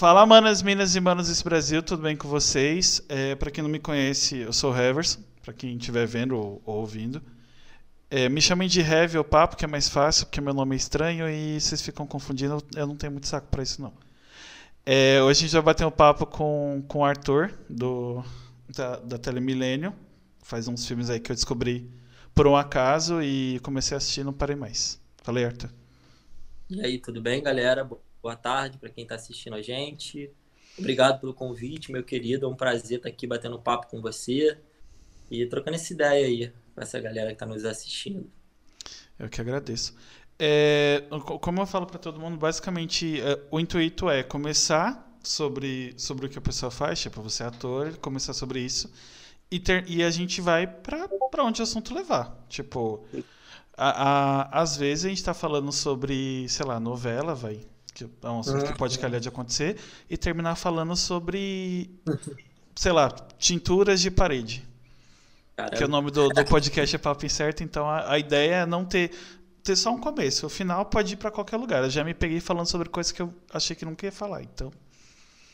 [0.00, 3.02] Fala, manas, minas e manos desse Brasil, tudo bem com vocês?
[3.06, 6.62] É, para quem não me conhece, eu sou o Heverson, para quem estiver vendo ou,
[6.64, 7.20] ou ouvindo.
[8.10, 10.78] É, me chamem de Heavy ou Papo, que é mais fácil, porque meu nome é
[10.78, 13.92] estranho e vocês ficam confundindo, eu não tenho muito saco para isso não.
[14.86, 18.24] É, hoje a gente vai bater um papo com, com o Arthur, do,
[18.74, 19.92] da, da Telemilênio.
[20.42, 21.90] Faz uns filmes aí que eu descobri
[22.34, 24.98] por um acaso e comecei a assistir não parei mais.
[25.22, 25.68] Falei, Arthur.
[26.70, 27.86] E aí, tudo bem, galera?
[28.22, 30.30] Boa tarde para quem está assistindo a gente.
[30.78, 32.46] Obrigado pelo convite, meu querido.
[32.46, 34.58] É um prazer estar aqui batendo papo com você
[35.30, 38.30] e trocando essa ideia aí com essa galera que está nos assistindo.
[39.18, 39.94] Eu que agradeço.
[40.38, 41.04] É,
[41.40, 46.28] como eu falo para todo mundo, basicamente é, o intuito é começar sobre, sobre o
[46.28, 48.90] que a pessoa faz, tipo, você é ator, começar sobre isso,
[49.50, 52.42] e, ter, e a gente vai para onde o assunto levar.
[52.48, 53.04] Tipo,
[53.76, 57.60] a, a, às vezes a gente está falando sobre, sei lá, novela, vai,
[57.92, 59.76] que é um assunto que pode calhar de acontecer,
[60.08, 61.90] e terminar falando sobre,
[62.74, 64.68] sei lá, tinturas de parede.
[65.56, 65.76] Caramba.
[65.76, 68.84] Que o nome do, do podcast é Papo Incerto, então a, a ideia é não
[68.84, 69.10] ter
[69.62, 70.46] ter só um começo.
[70.46, 71.84] O final pode ir para qualquer lugar.
[71.84, 74.72] Eu já me peguei falando sobre coisas que eu achei que nunca ia falar, então.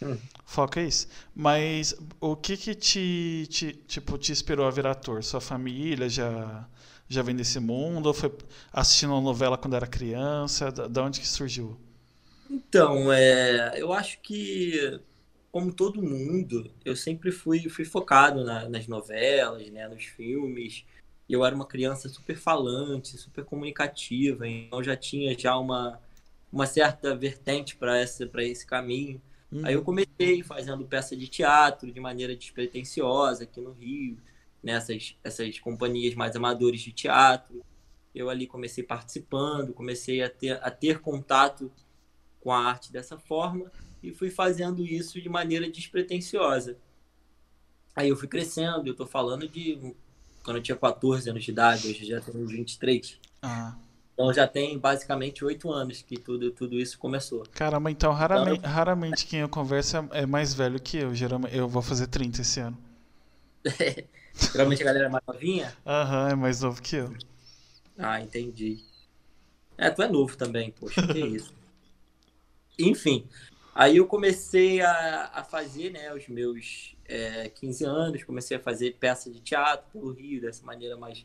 [0.03, 0.17] Hum.
[0.45, 1.09] Foca é isso.
[1.35, 5.25] Mas o que que te, te, tipo, te inspirou a virar ator?
[5.25, 6.67] Sua família já
[7.09, 8.07] já vem desse mundo?
[8.07, 8.33] Ou foi
[8.73, 10.71] assistindo uma novela quando era criança?
[10.71, 11.77] Da, da onde que surgiu?
[12.51, 15.01] Então, é, eu acho que,
[15.51, 20.85] como todo mundo, eu sempre fui, fui focado na, nas novelas, né, nos filmes.
[21.29, 26.01] Eu era uma criança super falante, super comunicativa, então já tinha já uma,
[26.53, 29.21] uma certa vertente para esse, esse caminho.
[29.51, 29.67] Uhum.
[29.67, 34.19] Aí eu comecei fazendo peça de teatro de maneira despretensiosa aqui no Rio,
[34.63, 37.65] nessas essas companhias mais amadoras de teatro.
[38.15, 41.71] Eu ali comecei participando, comecei a ter, a ter contato
[42.47, 46.79] com a arte dessa forma e fui fazendo isso de maneira despretensiosa.
[47.97, 49.97] Aí eu fui crescendo, eu tô falando de
[50.45, 53.19] quando eu tinha 14 anos de idade, hoje já tenho 23.
[53.43, 53.75] Ah.
[54.15, 57.43] Então já tem basicamente oito anos que tudo, tudo isso começou.
[57.51, 61.13] Caramba, então raramente, então, raramente quem eu converso é, é mais velho que eu.
[61.17, 62.79] Geralmente, eu vou fazer 30 esse ano.
[64.53, 65.77] Geralmente a galera é mais novinha?
[65.85, 67.13] Aham, uhum, é mais novo que eu.
[67.99, 68.85] Ah, entendi.
[69.77, 71.53] É, tu é novo também, poxa, que isso.
[72.79, 73.27] Enfim,
[73.75, 78.97] aí eu comecei a, a fazer, né, os meus é, 15 anos, comecei a fazer
[78.99, 81.25] peça de teatro pelo Rio, dessa maneira mais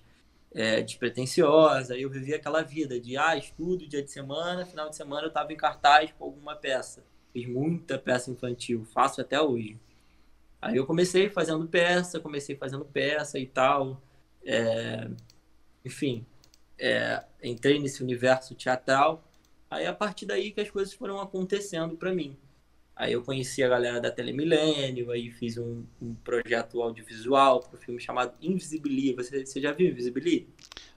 [0.54, 1.94] é, despretensiosa.
[1.94, 5.30] Aí eu vivi aquela vida de, ah, estudo dia de semana, final de semana eu
[5.30, 7.04] estava em cartaz com alguma peça.
[7.34, 9.78] Fiz muita peça infantil, faço até hoje.
[10.62, 14.02] Aí eu comecei fazendo peça, comecei fazendo peça e tal.
[14.46, 15.10] É,
[15.84, 16.26] enfim,
[16.78, 19.24] é, entrei nesse universo teatral
[19.72, 22.36] Aí a partir daí que as coisas foram acontecendo para mim.
[22.94, 27.82] Aí eu conheci a galera da Telemilênio, aí fiz um, um projeto audiovisual para um
[27.82, 29.16] filme chamado Invisibilia.
[29.16, 30.46] Você, você já viu Invisibilia?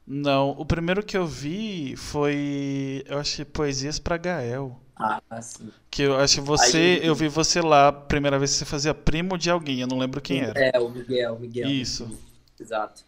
[0.05, 4.79] Não, o primeiro que eu vi foi, eu que Poesias para Gael.
[4.97, 5.71] Ah, sim.
[5.89, 8.93] Que eu acho que você, aí, eu vi você lá, primeira vez que você fazia
[8.93, 10.61] primo de alguém, eu não lembro quem era.
[10.61, 11.71] É, o Miguel, o Miguel.
[11.71, 12.11] Isso.
[12.61, 13.05] Exato.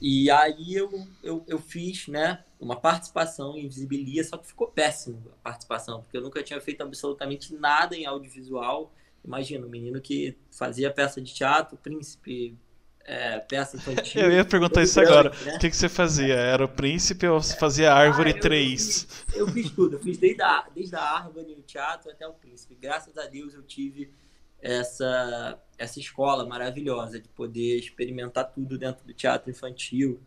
[0.00, 0.90] E aí eu,
[1.22, 6.16] eu, eu fiz, né, uma participação em Visibilia, só que ficou péssimo a participação, porque
[6.16, 8.92] eu nunca tinha feito absolutamente nada em audiovisual.
[9.24, 12.56] Imagina, um menino que fazia peça de teatro, príncipe,
[13.04, 14.22] é, peça infantil.
[14.22, 15.32] Eu ia perguntar isso grande, agora.
[15.44, 15.56] Né?
[15.56, 16.34] O que, que você fazia?
[16.34, 19.24] Era o príncipe ou fazia árvore ah, eu, 3?
[19.34, 22.32] Eu, eu, fiz tudo, eu fiz desde a, desde a árvore, o teatro até o
[22.32, 22.76] príncipe.
[22.80, 24.10] Graças a Deus eu tive
[24.60, 30.20] essa, essa escola maravilhosa de poder experimentar tudo dentro do teatro infantil.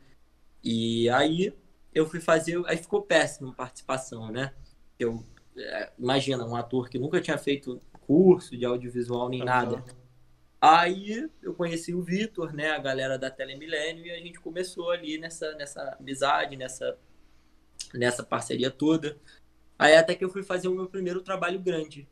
[0.64, 1.54] E aí
[1.94, 4.54] eu fui fazer, aí ficou péssimo a participação, né?
[4.98, 5.26] Eu
[5.58, 9.46] é, imagina um ator que nunca tinha feito curso de audiovisual nem uhum.
[9.46, 9.84] nada.
[10.62, 15.18] Aí eu conheci o Vitor, né, a galera da Telemilênio e a gente começou ali
[15.18, 16.98] nessa nessa amizade, nessa
[17.94, 19.18] nessa parceria toda.
[19.78, 22.08] Aí até que eu fui fazer o meu primeiro trabalho grande,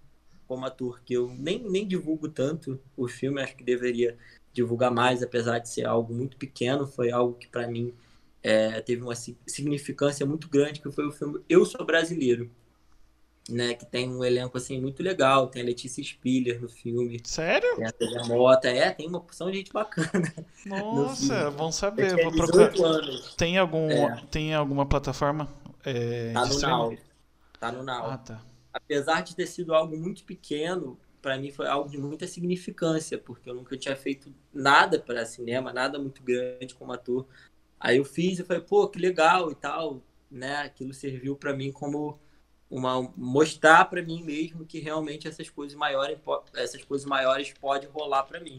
[0.47, 4.17] como ator, que eu nem, nem divulgo tanto o filme, acho que deveria
[4.53, 7.93] divulgar mais, apesar de ser algo muito pequeno, foi algo que para mim
[8.47, 12.49] é, teve uma significância muito grande, que foi o filme Eu Sou Brasileiro,
[13.49, 17.19] né, que tem um elenco assim muito legal, tem a Letícia Spiller no filme.
[17.25, 17.75] Sério?
[17.75, 20.33] Tem a Tânia Mota, é, tem uma porção de gente bacana.
[20.65, 22.73] Nossa, bom saber, vou procurar.
[22.85, 23.35] Anos.
[23.35, 24.23] Tem algum é.
[24.31, 25.47] tem alguma plataforma
[25.83, 26.97] é, tá no Now.
[27.59, 28.05] Tá no Now.
[28.11, 28.41] Ah, tá
[28.73, 33.49] apesar de ter sido algo muito pequeno, para mim foi algo de muita significância, porque
[33.49, 37.25] eu nunca tinha feito nada para cinema, nada muito grande como ator.
[37.79, 40.57] Aí eu fiz e falei, pô, que legal e tal, né?
[40.57, 42.19] Aquilo serviu para mim como
[42.69, 46.19] uma mostrar para mim mesmo que realmente essas coisas maiores
[46.53, 48.57] essas coisas maiores podem rolar para mim.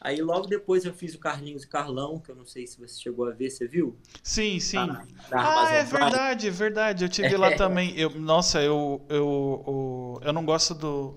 [0.00, 3.00] Aí logo depois eu fiz o Carlinhos e Carlão, que eu não sei se você
[3.00, 3.96] chegou a ver, você viu?
[4.22, 4.76] Sim, sim.
[4.76, 7.04] Tá ah, é verdade, é verdade.
[7.04, 7.98] Eu tive lá também.
[7.98, 11.14] Eu, nossa, eu, eu, eu, eu não gosto do.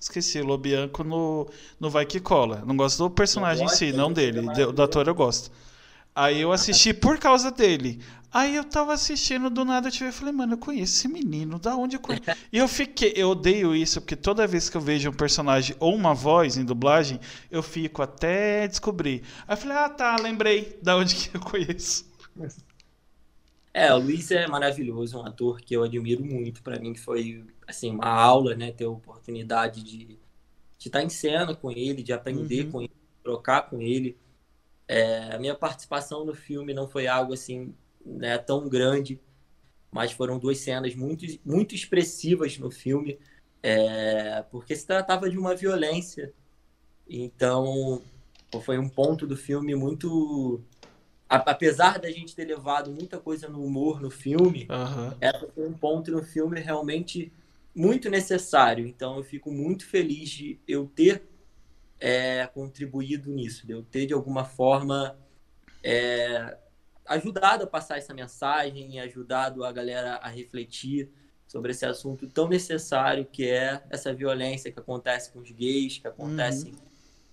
[0.00, 1.48] Esqueci, o Lobianco no,
[1.78, 2.62] no Vai Que Cola.
[2.66, 4.42] Não gosto do personagem em si, não dele.
[4.72, 5.50] Do ator eu gosto.
[6.14, 8.00] Aí eu assisti por causa dele.
[8.34, 11.76] Aí eu tava assistindo, do nada eu tive, falei, mano, eu conheço esse menino, da
[11.76, 12.24] onde eu conheço?
[12.52, 15.94] e eu fiquei, eu odeio isso, porque toda vez que eu vejo um personagem ou
[15.94, 19.22] uma voz em dublagem, eu fico até descobrir.
[19.46, 22.12] Aí eu falei, ah tá, lembrei da onde que eu conheço.
[23.72, 26.60] É, o Luiz é maravilhoso, um ator que eu admiro muito.
[26.60, 30.18] para mim foi, assim, uma aula, né, ter a oportunidade de,
[30.78, 32.70] de estar em cena com ele, de aprender uhum.
[32.72, 34.16] com ele, trocar com ele.
[34.94, 37.74] É, a minha participação no filme não foi algo, assim,
[38.06, 39.20] né, tão grande,
[39.90, 43.18] mas foram duas cenas muito, muito expressivas no filme,
[43.60, 46.32] é, porque se tratava de uma violência.
[47.08, 48.00] Então,
[48.62, 50.60] foi um ponto do filme muito.
[51.28, 55.12] Apesar da gente ter levado muita coisa no humor no filme, uhum.
[55.20, 57.32] essa foi um ponto no filme realmente
[57.74, 58.86] muito necessário.
[58.86, 61.24] Então, eu fico muito feliz de eu ter
[62.04, 65.18] é, contribuído nisso, de eu ter, de alguma forma,
[65.82, 66.54] é,
[67.06, 71.10] ajudado a passar essa mensagem, ajudado a galera a refletir
[71.46, 76.06] sobre esse assunto tão necessário que é essa violência que acontece com os gays, que
[76.06, 76.76] acontece uhum.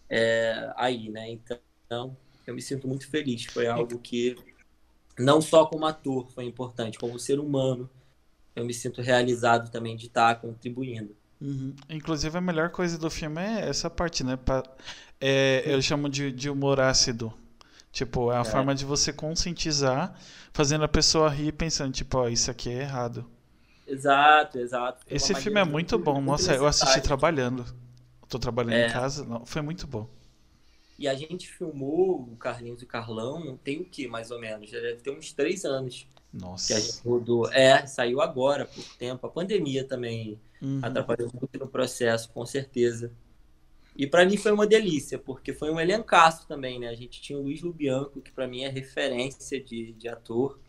[0.10, 1.30] é, aí, né?
[1.30, 2.16] Então,
[2.48, 3.44] eu me sinto muito feliz.
[3.44, 4.38] Foi algo que,
[5.20, 7.90] não só como ator, foi importante, como ser humano,
[8.56, 11.14] eu me sinto realizado também de estar contribuindo.
[11.42, 11.76] Uhum.
[11.90, 14.38] Inclusive, a melhor coisa do filme é essa parte, né?
[14.38, 14.64] Pa
[15.20, 17.34] é, eu chamo de, de humor ácido.
[17.92, 18.44] Tipo, é a é.
[18.44, 20.16] forma de você conscientizar,
[20.54, 23.30] fazendo a pessoa rir pensando, tipo, ó, isso aqui é errado.
[23.86, 25.06] Exato, exato.
[25.10, 26.14] Esse filme é muito, muito bom.
[26.16, 27.66] Muito Nossa, eu assisti trabalhando.
[28.30, 28.88] Tô trabalhando é.
[28.88, 29.26] em casa.
[29.26, 30.08] Não, foi muito bom.
[30.98, 34.70] E a gente filmou o Carlinhos e o Carlão, tem o que, mais ou menos?
[34.70, 36.08] Já deve ter uns três anos.
[36.32, 36.68] Nossa.
[36.68, 37.52] Que a gente rodou.
[37.52, 39.28] É, saiu agora, por tempo.
[39.28, 40.80] A pandemia também uhum.
[40.82, 43.12] atrapalhou muito no processo, com certeza.
[43.96, 46.88] E para mim foi uma delícia, porque foi um elencaço também, né?
[46.88, 50.60] A gente tinha o Luiz Lubianco, que para mim é referência de, de ator.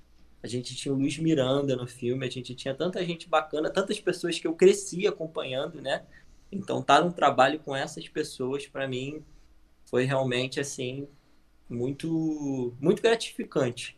[0.43, 4.01] A gente tinha o Luiz Miranda no filme, a gente tinha tanta gente bacana, tantas
[4.01, 6.05] pessoas que eu cresci acompanhando, né?
[6.51, 9.25] Então, estar tá num trabalho com essas pessoas, para mim,
[9.85, 11.07] foi realmente, assim,
[11.69, 13.97] muito, muito gratificante.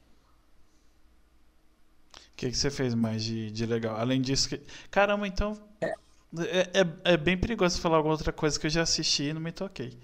[2.44, 3.96] O que, que você fez mais de, de legal?
[3.96, 4.60] Além disso, que...
[4.90, 5.94] caramba, então é.
[6.40, 9.40] É, é, é, bem perigoso falar alguma outra coisa que eu já assisti e não
[9.40, 9.96] me toquei.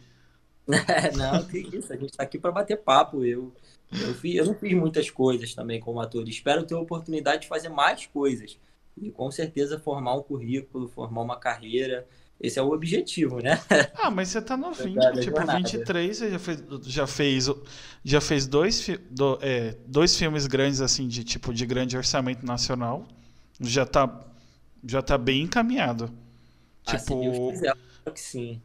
[1.18, 3.22] não, que isso, a gente tá aqui para bater papo.
[3.26, 3.52] Eu,
[3.92, 6.26] eu, fiz, eu não fiz muitas coisas também como ator.
[6.26, 8.58] Espero ter a oportunidade de fazer mais coisas.
[8.96, 12.08] E com certeza formar um currículo, formar uma carreira.
[12.40, 13.60] Esse é o objetivo, né?
[13.94, 15.58] Ah, mas você tá novinho, da, tipo, jornada.
[15.58, 17.50] 23, você já fez, já fez,
[18.02, 23.06] já fez dois, do, é, dois filmes grandes, assim, de tipo, de grande orçamento nacional.
[23.60, 24.26] Já tá
[24.84, 26.10] já tá bem encaminhado.
[26.86, 27.76] Ah, tipo, se quiser,
[28.14, 28.62] que sim.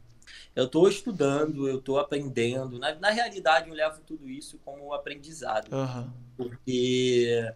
[0.56, 2.80] Eu estou estudando, eu estou aprendendo.
[2.80, 5.69] Na, na realidade, eu levo tudo isso como aprendizado.
[5.74, 6.10] Uhum.
[6.38, 7.54] Porque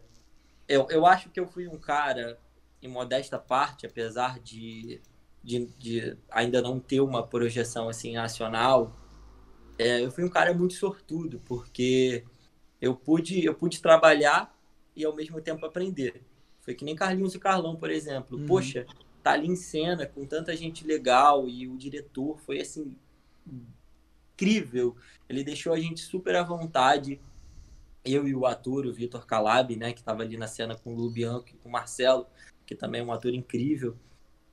[0.67, 2.37] eu, eu acho que eu fui um cara,
[2.81, 5.01] em modesta parte, apesar de,
[5.43, 8.95] de, de ainda não ter uma projeção assim nacional,
[9.77, 12.23] é, eu fui um cara muito sortudo, porque
[12.81, 14.55] eu pude, eu pude trabalhar
[14.95, 16.21] e ao mesmo tempo aprender.
[16.61, 18.37] Foi que nem Carlinhos e Carlão, por exemplo.
[18.37, 18.45] Uhum.
[18.45, 18.85] Poxa,
[19.23, 22.95] tá ali em cena com tanta gente legal e o diretor foi assim
[24.39, 24.95] incrível.
[25.27, 27.19] Ele deixou a gente super à vontade.
[28.03, 30.95] Eu e o ator, o Vitor Calab, né, que estava ali na cena com o
[30.95, 32.25] Lu Bianco e com o Marcelo,
[32.65, 33.97] que também é um ator incrível.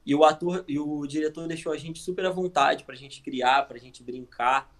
[0.06, 3.20] E o ator e o diretor deixou a gente super à vontade para a gente
[3.20, 4.72] criar, para a gente brincar.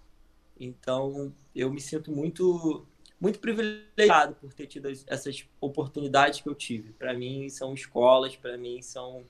[0.57, 2.85] Então, eu me sinto muito
[3.19, 6.93] muito privilegiado por ter tido essas oportunidades que eu tive.
[6.93, 9.25] Para mim, são escolas, para mim, são,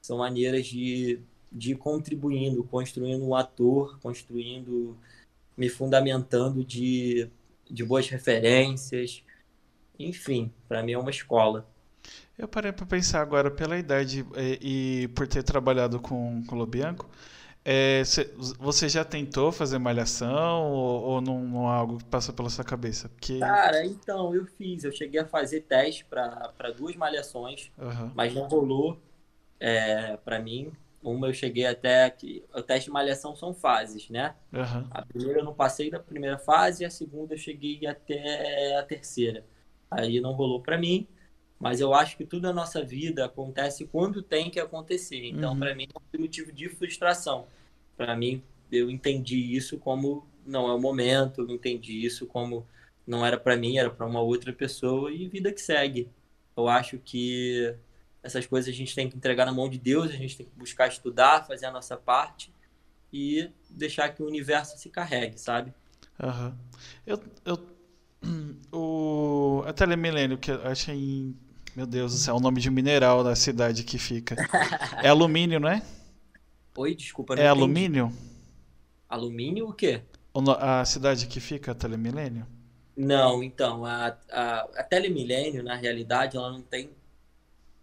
[0.00, 1.20] são maneiras de,
[1.50, 4.98] de ir contribuindo, construindo um ator, construindo,
[5.56, 7.28] me fundamentando de,
[7.70, 9.22] de boas referências.
[9.98, 11.66] Enfim, para mim é uma escola.
[12.42, 16.58] Eu parei para pensar agora, pela idade e, e, por ter trabalhado com, com o
[16.58, 17.08] Lobianco,
[17.64, 18.02] é,
[18.58, 22.64] você já tentou fazer malhação ou, ou não, não, é algo que passa pela sua
[22.64, 23.08] cabeça?
[23.08, 23.38] Porque...
[23.38, 24.82] Cara, então, eu fiz.
[24.82, 28.10] Eu cheguei a fazer teste para duas malhações, uhum.
[28.12, 29.00] mas não rolou
[29.60, 30.72] é, para mim.
[31.00, 32.44] Uma eu cheguei até que.
[32.52, 34.34] O teste de malhação são fases, né?
[34.52, 34.88] Uhum.
[34.90, 38.82] A primeira eu não passei da primeira fase, e a segunda eu cheguei até a
[38.82, 39.44] terceira.
[39.88, 41.06] Aí não rolou para mim.
[41.62, 45.28] Mas eu acho que tudo na nossa vida acontece quando tem que acontecer.
[45.28, 45.60] Então, uhum.
[45.60, 47.46] para mim, é um motivo de frustração.
[47.96, 48.42] Para mim,
[48.72, 52.66] eu entendi isso como não é o momento, eu entendi isso como
[53.06, 56.08] não era para mim, era para uma outra pessoa e vida que segue.
[56.56, 57.72] Eu acho que
[58.24, 60.58] essas coisas a gente tem que entregar na mão de Deus, a gente tem que
[60.58, 62.52] buscar estudar, fazer a nossa parte
[63.12, 65.72] e deixar que o universo se carregue, sabe?
[66.20, 66.54] Uhum.
[67.06, 67.66] Eu, eu,
[68.72, 71.36] o, a Telemilênio, que eu achei
[71.74, 74.36] meu Deus do céu, o nome de um mineral da cidade que fica.
[75.02, 75.82] É alumínio, não é?
[76.76, 77.34] Oi, desculpa.
[77.34, 78.12] é alumínio?
[79.08, 80.02] Alumínio o quê?
[80.58, 82.46] A cidade que fica, a Telemilênio?
[82.96, 86.90] Não, então, a, a, a Telemilênio, na realidade, ela não tem.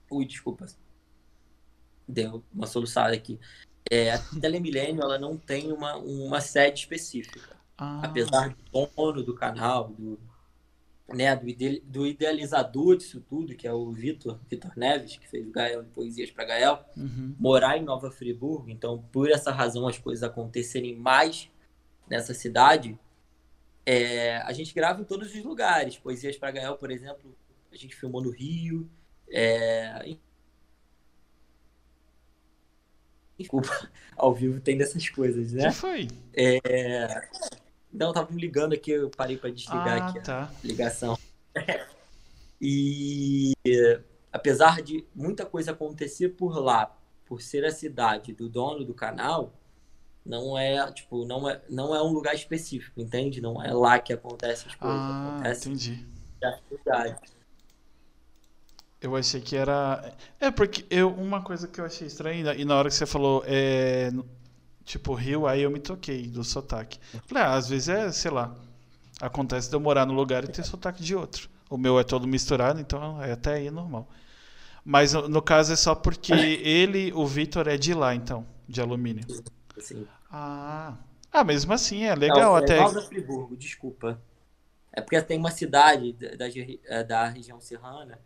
[0.10, 0.66] Ui, desculpa.
[2.08, 3.40] Deu uma soluçada aqui.
[3.90, 7.56] É, a Telemilênio, ela não tem uma, uma sede específica.
[7.78, 8.02] Ah.
[8.04, 10.20] Apesar do dono do canal, do,
[11.14, 15.48] né, do, ide, do idealizador disso tudo, que é o Vitor, Vitor Neves, que fez
[15.48, 17.36] o Gael de Poesias para Gael, uhum.
[17.40, 18.70] morar em Nova Friburgo.
[18.70, 21.50] Então, por essa razão, as coisas acontecerem mais
[22.10, 22.98] nessa cidade.
[23.86, 25.98] É, a gente grava em todos os lugares.
[25.98, 27.36] Poesias para Gael, por exemplo,
[27.72, 28.90] a gente filmou no Rio.
[29.32, 30.16] É...
[33.38, 33.70] Desculpa,
[34.18, 35.70] ao vivo tem dessas coisas, né?
[35.70, 36.08] Que foi?
[36.34, 37.30] É...
[37.92, 40.44] Não, tava me ligando aqui, eu parei para desligar ah, aqui tá.
[40.44, 41.18] a ligação.
[42.62, 43.54] e
[44.32, 49.54] apesar de muita coisa acontecer por lá, por ser a cidade do dono do canal,
[50.26, 53.42] não é, tipo, não é, não é um lugar específico, entende?
[53.42, 55.00] Não é lá que acontece as coisas.
[55.00, 56.06] Ah, acontece entendi.
[56.70, 57.16] cidade.
[59.02, 60.14] Eu achei que era.
[60.40, 63.44] É, porque eu, uma coisa que eu achei estranha, e na hora que você falou,
[63.48, 64.12] é,
[64.90, 67.00] tipo, Rio, aí eu me toquei do sotaque.
[67.28, 68.56] Falei, ah, às vezes é, sei lá,
[69.22, 71.48] acontece de eu morar no lugar e ter sotaque de outro.
[71.70, 74.10] O meu é todo misturado, então é até aí normal.
[74.84, 79.26] Mas no caso é só porque ele, o Vitor, é de lá, então, de alumínio.
[79.78, 80.08] Sim.
[80.32, 80.98] Ah.
[81.32, 82.80] Ah, mesmo assim, é legal Não, é até.
[82.80, 84.20] Nova Friburgo, desculpa.
[84.92, 86.46] É porque tem uma cidade da, da,
[86.86, 88.20] é, da região serrana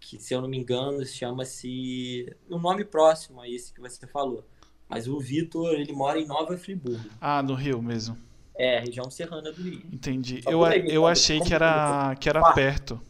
[0.00, 2.34] que, se eu não me engano, chama-se.
[2.48, 4.42] Um nome próximo a esse que você falou.
[4.90, 7.08] Mas o Vitor, ele mora em Nova Friburgo.
[7.20, 8.18] Ah, no Rio mesmo.
[8.56, 9.82] É, região serrana do Rio.
[9.92, 10.42] Entendi.
[10.44, 13.00] eu, aí, eu achei que era, que era perto.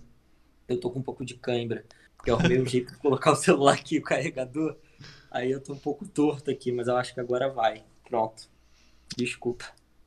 [0.69, 1.85] Eu tô com um pouco de cãibra.
[2.17, 4.77] Porque é o meu jeito de colocar o celular aqui, o carregador.
[5.31, 7.83] Aí eu tô um pouco torto aqui, mas eu acho que agora vai.
[8.07, 8.43] Pronto.
[9.17, 9.65] Desculpa.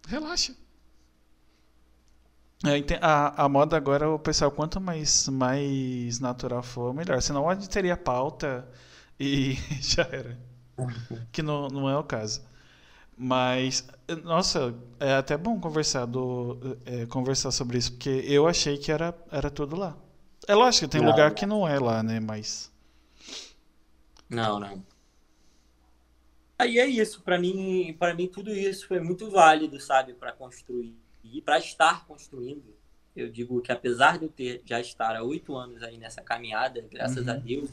[0.07, 0.53] Relaxa.
[2.65, 7.19] É, a, a moda agora, o pessoal, quanto mais, mais natural for, melhor.
[7.19, 8.69] Senão a gente teria pauta
[9.19, 10.52] e já era
[11.31, 12.41] que não, não é o caso.
[13.17, 13.87] Mas,
[14.23, 19.15] nossa, é até bom conversar, do, é, conversar sobre isso, porque eu achei que era,
[19.31, 19.95] era tudo lá.
[20.47, 22.19] É lógico que tem não, lugar que não é lá, né?
[22.19, 22.71] Mas.
[24.29, 24.83] Não, não.
[26.57, 30.95] Aí é isso, para mim, para mim tudo isso foi muito válido, sabe, para construir
[31.23, 32.75] e para estar construindo.
[33.15, 36.83] Eu digo que apesar de eu ter já estar há oito anos aí nessa caminhada,
[36.89, 37.33] graças uhum.
[37.33, 37.69] a Deus,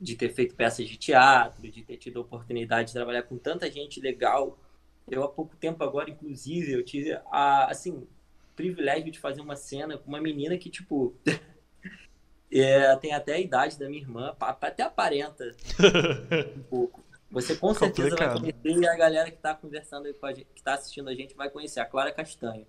[0.00, 3.70] de ter feito peças de teatro, de ter tido a oportunidade de trabalhar com tanta
[3.70, 4.58] gente legal.
[5.10, 8.06] Eu, há pouco tempo agora, inclusive, eu tive, a, assim,
[8.56, 11.14] privilégio de fazer uma cena com uma menina que, tipo,
[12.50, 15.44] é, tem até a idade da minha irmã, até aparenta
[16.56, 17.04] um pouco.
[17.30, 18.40] Você com certeza Complicado.
[18.40, 21.08] vai conhecer e a galera que está conversando aí com a gente, que está assistindo
[21.08, 22.66] a gente vai conhecer, a Clara Castanho.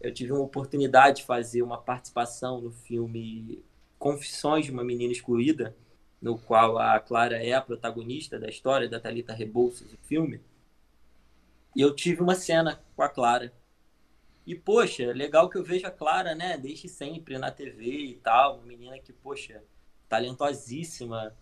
[0.00, 3.62] Eu tive uma oportunidade de fazer uma participação no filme
[3.98, 5.76] Confissões de uma Menina Excluída,
[6.20, 10.40] no qual a Clara é a protagonista da história da Talita Rebouças, o filme.
[11.74, 13.52] E eu tive uma cena com a Clara.
[14.46, 18.56] E, poxa, legal que eu vejo a Clara, né, desde sempre na TV e tal,
[18.56, 19.62] uma menina que, poxa,
[20.08, 21.34] talentosíssima.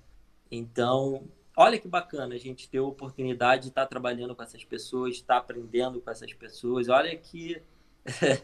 [0.51, 5.15] Então, olha que bacana a gente ter a oportunidade de estar trabalhando com essas pessoas,
[5.15, 6.89] estar aprendendo com essas pessoas.
[6.89, 7.63] Olha que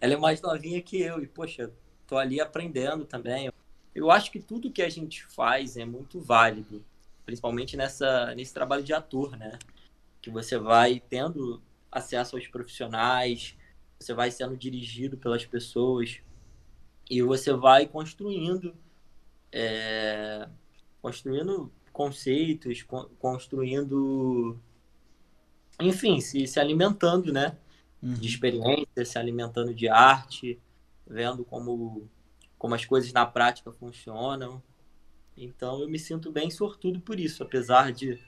[0.00, 1.72] ela é mais novinha que eu e, poxa,
[2.06, 3.50] tô ali aprendendo também.
[3.94, 6.84] Eu acho que tudo que a gente faz é muito válido,
[7.24, 9.58] principalmente nessa, nesse trabalho de ator, né?
[10.20, 13.56] Que você vai tendo acesso aos profissionais,
[13.98, 16.18] você vai sendo dirigido pelas pessoas
[17.08, 18.74] e você vai construindo,
[19.52, 20.48] é,
[21.00, 22.84] construindo conceitos,
[23.20, 24.58] construindo,
[25.80, 27.56] enfim, se, se alimentando, né?
[28.02, 28.14] Uhum.
[28.14, 30.58] De experiência, se alimentando de arte,
[31.06, 32.08] vendo como
[32.64, 34.62] como as coisas na prática funcionam.
[35.36, 38.18] Então eu me sinto bem sortudo por isso, apesar de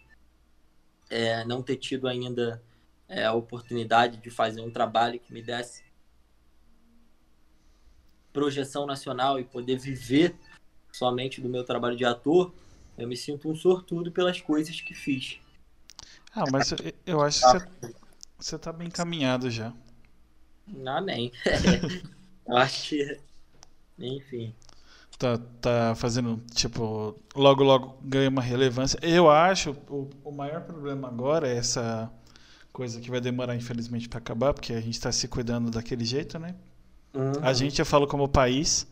[1.08, 2.62] é, não ter tido ainda
[3.08, 5.82] é, a oportunidade de fazer um trabalho que me desse
[8.30, 10.36] projeção nacional e poder viver
[10.92, 12.52] somente do meu trabalho de ator,
[12.98, 15.40] eu me sinto um sortudo pelas coisas que fiz.
[16.34, 17.94] Ah, mas eu, eu acho que você,
[18.36, 19.72] você tá bem encaminhado já.
[20.84, 21.32] Amém.
[22.46, 23.26] eu acho que.
[23.98, 24.54] Enfim.
[25.18, 28.98] Tá, tá fazendo, tipo, logo logo ganha uma relevância.
[29.00, 32.12] Eu acho o, o maior problema agora é essa
[32.70, 36.38] coisa que vai demorar, infelizmente, para acabar, porque a gente tá se cuidando daquele jeito,
[36.38, 36.54] né?
[37.14, 37.32] Uhum.
[37.40, 38.86] A gente, eu falo como país,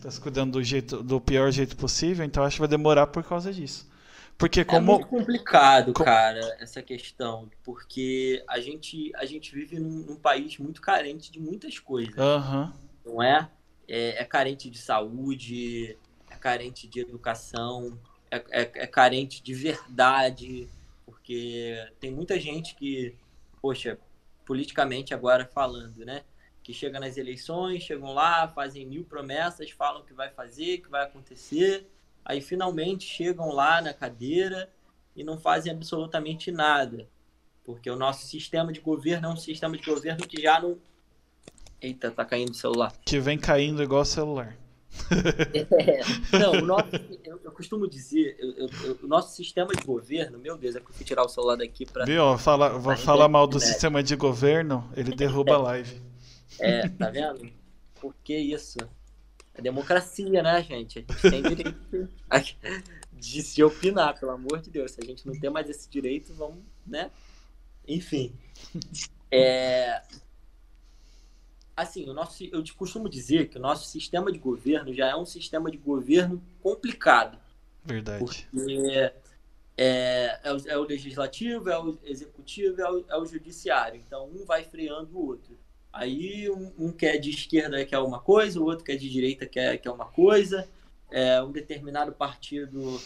[0.00, 3.24] tá se cuidando do, jeito, do pior jeito possível, então acho que vai demorar por
[3.24, 3.90] causa disso.
[4.38, 4.92] Porque como.
[4.92, 10.56] É muito complicado, cara, essa questão, porque a gente, a gente vive num, num país
[10.58, 12.72] muito carente de muitas coisas, Aham.
[13.04, 13.48] não é?
[13.88, 14.22] É?
[14.22, 15.98] É carente de saúde,
[16.30, 17.98] é carente de educação,
[18.30, 20.68] é, é, é carente de verdade,
[21.06, 23.14] porque tem muita gente que,
[23.60, 23.98] poxa,
[24.44, 26.22] politicamente agora falando, né?
[26.62, 31.04] Que chega nas eleições, chegam lá, fazem mil promessas, falam que vai fazer, que vai
[31.04, 31.86] acontecer,
[32.24, 34.70] aí finalmente chegam lá na cadeira
[35.14, 37.08] e não fazem absolutamente nada.
[37.64, 40.78] Porque o nosso sistema de governo é um sistema de governo que já não.
[41.80, 42.92] Eita, tá caindo o celular.
[43.04, 44.56] Que vem caindo igual celular.
[45.76, 46.88] É, não, o nosso,
[47.24, 50.86] eu, eu costumo dizer, eu- eu- o nosso sistema de governo, meu Deus, é que
[50.88, 52.04] eu fui tirar o celular daqui para.
[52.04, 52.38] Viu?
[52.38, 56.00] Fala, vou falar mal do sistema de governo, ele derruba a live.
[56.60, 57.50] É, tá vendo?
[58.00, 58.78] Por que isso?
[59.54, 61.04] É democracia, né, gente?
[61.08, 62.08] A gente tem direito
[63.12, 64.92] de se opinar, pelo amor de Deus.
[64.92, 67.10] Se a gente não tem mais esse direito, vamos, né?
[67.86, 68.32] Enfim.
[69.30, 70.00] É...
[71.76, 75.26] Assim, o nosso, eu costumo dizer que o nosso sistema de governo já é um
[75.26, 77.36] sistema de governo complicado.
[77.84, 78.18] Verdade.
[78.24, 79.12] Porque
[79.76, 84.00] é, é, o, é o legislativo, é o executivo, é o, é o judiciário.
[84.06, 85.58] Então, um vai freando o outro.
[85.92, 89.76] Aí, um, um quer de esquerda quer uma coisa, o outro quer de direita quer,
[89.78, 90.68] quer uma coisa.
[91.10, 93.00] É, um determinado partido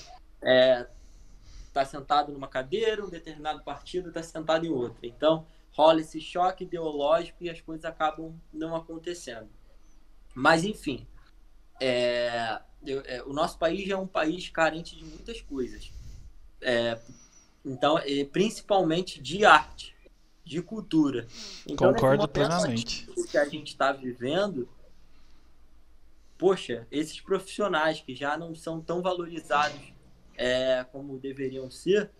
[1.66, 5.06] está sentado numa cadeira, um determinado partido está sentado em outra.
[5.06, 5.46] Então,
[5.78, 9.48] rola esse choque ideológico e as coisas acabam não acontecendo.
[10.34, 11.06] Mas, enfim,
[11.80, 15.92] é, eu- é, o nosso país é um país carente de muitas coisas.
[16.60, 16.98] É,
[17.64, 19.94] então, é, principalmente de arte,
[20.44, 21.28] de cultura.
[21.64, 23.08] Então, Concordo plenamente.
[23.16, 24.68] O que a gente está vivendo,
[26.36, 29.80] poxa, esses profissionais que já não são tão valorizados
[30.36, 32.10] é, como deveriam ser,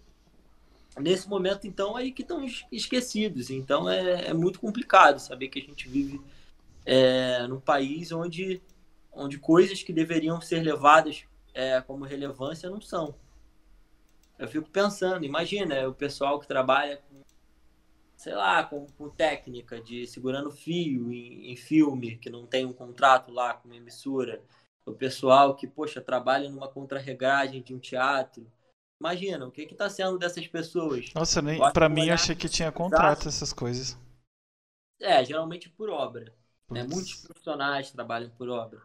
[1.00, 3.50] nesse momento, então, aí que estão es- esquecidos.
[3.50, 6.20] Então, é, é muito complicado saber que a gente vive
[6.86, 8.62] é, num país onde,
[9.12, 13.14] onde coisas que deveriam ser levadas é, como relevância não são.
[14.38, 17.22] Eu fico pensando, imagina o pessoal que trabalha com,
[18.16, 22.72] sei lá, com, com técnica de segurando fio em, em filme, que não tem um
[22.72, 24.42] contrato lá com uma emissora.
[24.86, 28.46] O pessoal que, poxa, trabalha numa contrarregragem de um teatro.
[29.00, 31.12] Imagina, o que está sendo dessas pessoas?
[31.14, 33.96] Nossa, nem, Eu pra que mim olhar achei que tinha contrato essas coisas.
[35.00, 36.34] É, geralmente por obra.
[36.70, 36.82] Né?
[36.82, 38.82] Muitos profissionais trabalham por obra.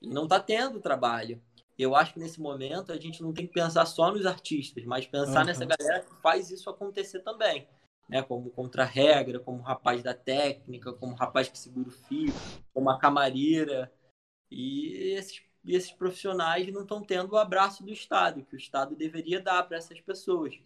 [0.00, 1.42] E não está tendo trabalho.
[1.76, 5.06] Eu acho que nesse momento a gente não tem que pensar só nos artistas, mas
[5.06, 5.46] pensar Aham.
[5.46, 7.66] nessa galera que faz isso acontecer também.
[8.08, 8.22] Né?
[8.22, 12.32] Como contra-regra, como rapaz da técnica, como rapaz que segura o fio,
[12.72, 13.92] como a camareira.
[14.50, 18.96] E esses, e esses profissionais não estão tendo o abraço do Estado, que o Estado
[18.96, 20.58] deveria dar para essas pessoas.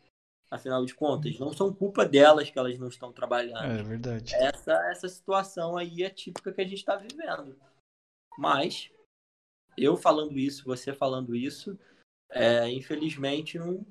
[0.51, 4.35] Afinal de contas, não são culpa delas que elas não estão trabalhando É verdade.
[4.37, 7.57] essa, essa situação aí é típica que a gente está vivendo.
[8.39, 8.91] Mas,
[9.77, 11.79] eu falando isso, você falando isso,
[12.31, 13.85] é, infelizmente, não,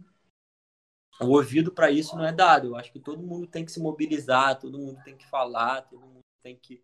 [1.19, 2.67] o ouvido para isso não é dado.
[2.67, 6.01] Eu acho que todo mundo tem que se mobilizar, todo mundo tem que falar, todo
[6.01, 6.81] mundo tem que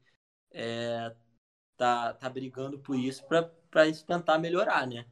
[0.51, 1.15] é,
[1.79, 3.25] tá, tá brigando por isso
[3.71, 5.05] para isso tentar melhorar, né?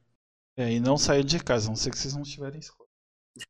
[0.58, 2.90] É, e não sair de casa, a não ser que vocês não tiverem escolha.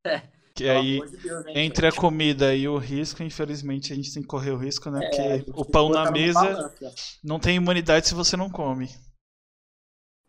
[0.06, 0.21] É,
[0.56, 2.01] Que aí, de Deus, né, entre a gente?
[2.01, 5.01] comida e o risco, infelizmente a gente tem que correr o risco, né?
[5.01, 6.95] É, a Porque o pão na mesa balança.
[7.23, 8.89] não tem imunidade se você não come.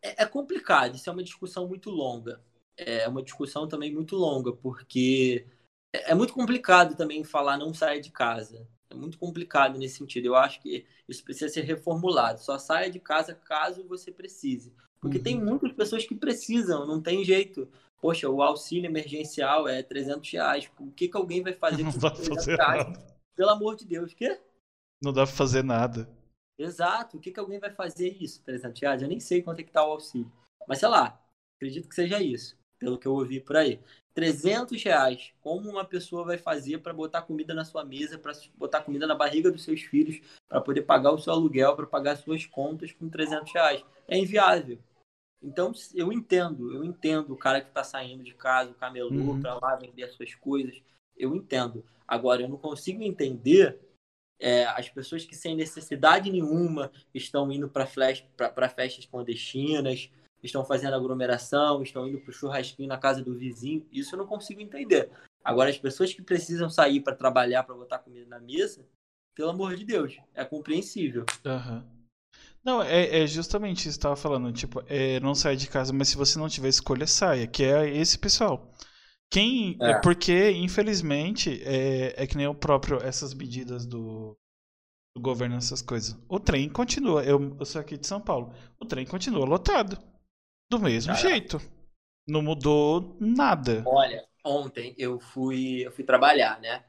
[0.02, 2.40] É, é complicado, isso é uma discussão muito longa.
[2.76, 5.46] É uma discussão também muito longa, porque
[5.92, 8.68] é é muito complicado também falar não saia de casa.
[8.90, 10.26] É muito complicado nesse sentido.
[10.26, 12.40] Eu acho que isso precisa ser reformulado.
[12.40, 14.72] Só saia de casa caso você precise.
[15.00, 15.24] Porque Uhum.
[15.24, 17.68] tem muitas pessoas que precisam, não tem jeito.
[18.00, 20.70] Poxa, o auxílio emergencial é 300 reais.
[20.78, 22.86] O que, que alguém vai fazer Não com dá pra 300 fazer reais?
[22.86, 23.18] nada.
[23.36, 24.40] Pelo amor de Deus, o quê?
[25.02, 26.08] Não dá pra fazer nada.
[26.58, 27.16] Exato.
[27.16, 28.42] O que, que alguém vai fazer isso?
[28.42, 29.02] 300 reais?
[29.02, 30.32] Eu nem sei quanto é que tá o auxílio.
[30.66, 31.22] Mas sei lá,
[31.56, 33.80] acredito que seja isso, pelo que eu ouvi por aí.
[34.14, 35.32] 300 reais.
[35.40, 39.14] Como uma pessoa vai fazer para botar comida na sua mesa, para botar comida na
[39.14, 42.92] barriga dos seus filhos, para poder pagar o seu aluguel, para pagar as suas contas
[42.92, 43.84] com 300 reais?
[44.08, 44.78] É inviável.
[45.40, 49.40] Então, eu entendo, eu entendo o cara que está saindo de casa, o camelô, uhum.
[49.40, 50.82] para lá vender as suas coisas.
[51.16, 51.84] Eu entendo.
[52.06, 53.78] Agora, eu não consigo entender
[54.40, 60.10] é, as pessoas que, sem necessidade nenhuma, estão indo para festas clandestinas,
[60.42, 63.86] estão fazendo aglomeração, estão indo para o churrasquinho na casa do vizinho.
[63.92, 65.10] Isso eu não consigo entender.
[65.44, 68.84] Agora, as pessoas que precisam sair para trabalhar, para botar comida na mesa,
[69.34, 71.24] pelo amor de Deus, é compreensível.
[71.44, 71.82] Uhum.
[72.64, 74.52] Não, é, é, justamente isso que estava falando.
[74.52, 77.46] Tipo, é, não sai de casa, mas se você não tiver escolha, saia.
[77.46, 78.70] Que é esse pessoal.
[79.30, 79.76] Quem.
[79.80, 79.92] É.
[79.92, 82.98] é porque, infelizmente, é, é que nem o próprio.
[83.02, 84.36] Essas medidas do,
[85.16, 86.16] do governo, essas coisas.
[86.28, 87.24] O trem continua.
[87.24, 88.52] Eu, eu sou aqui de São Paulo.
[88.78, 89.98] O trem continua lotado.
[90.70, 91.58] Do mesmo jeito.
[92.26, 93.82] Não mudou nada.
[93.86, 96.84] Olha, ontem eu fui, eu fui trabalhar, né?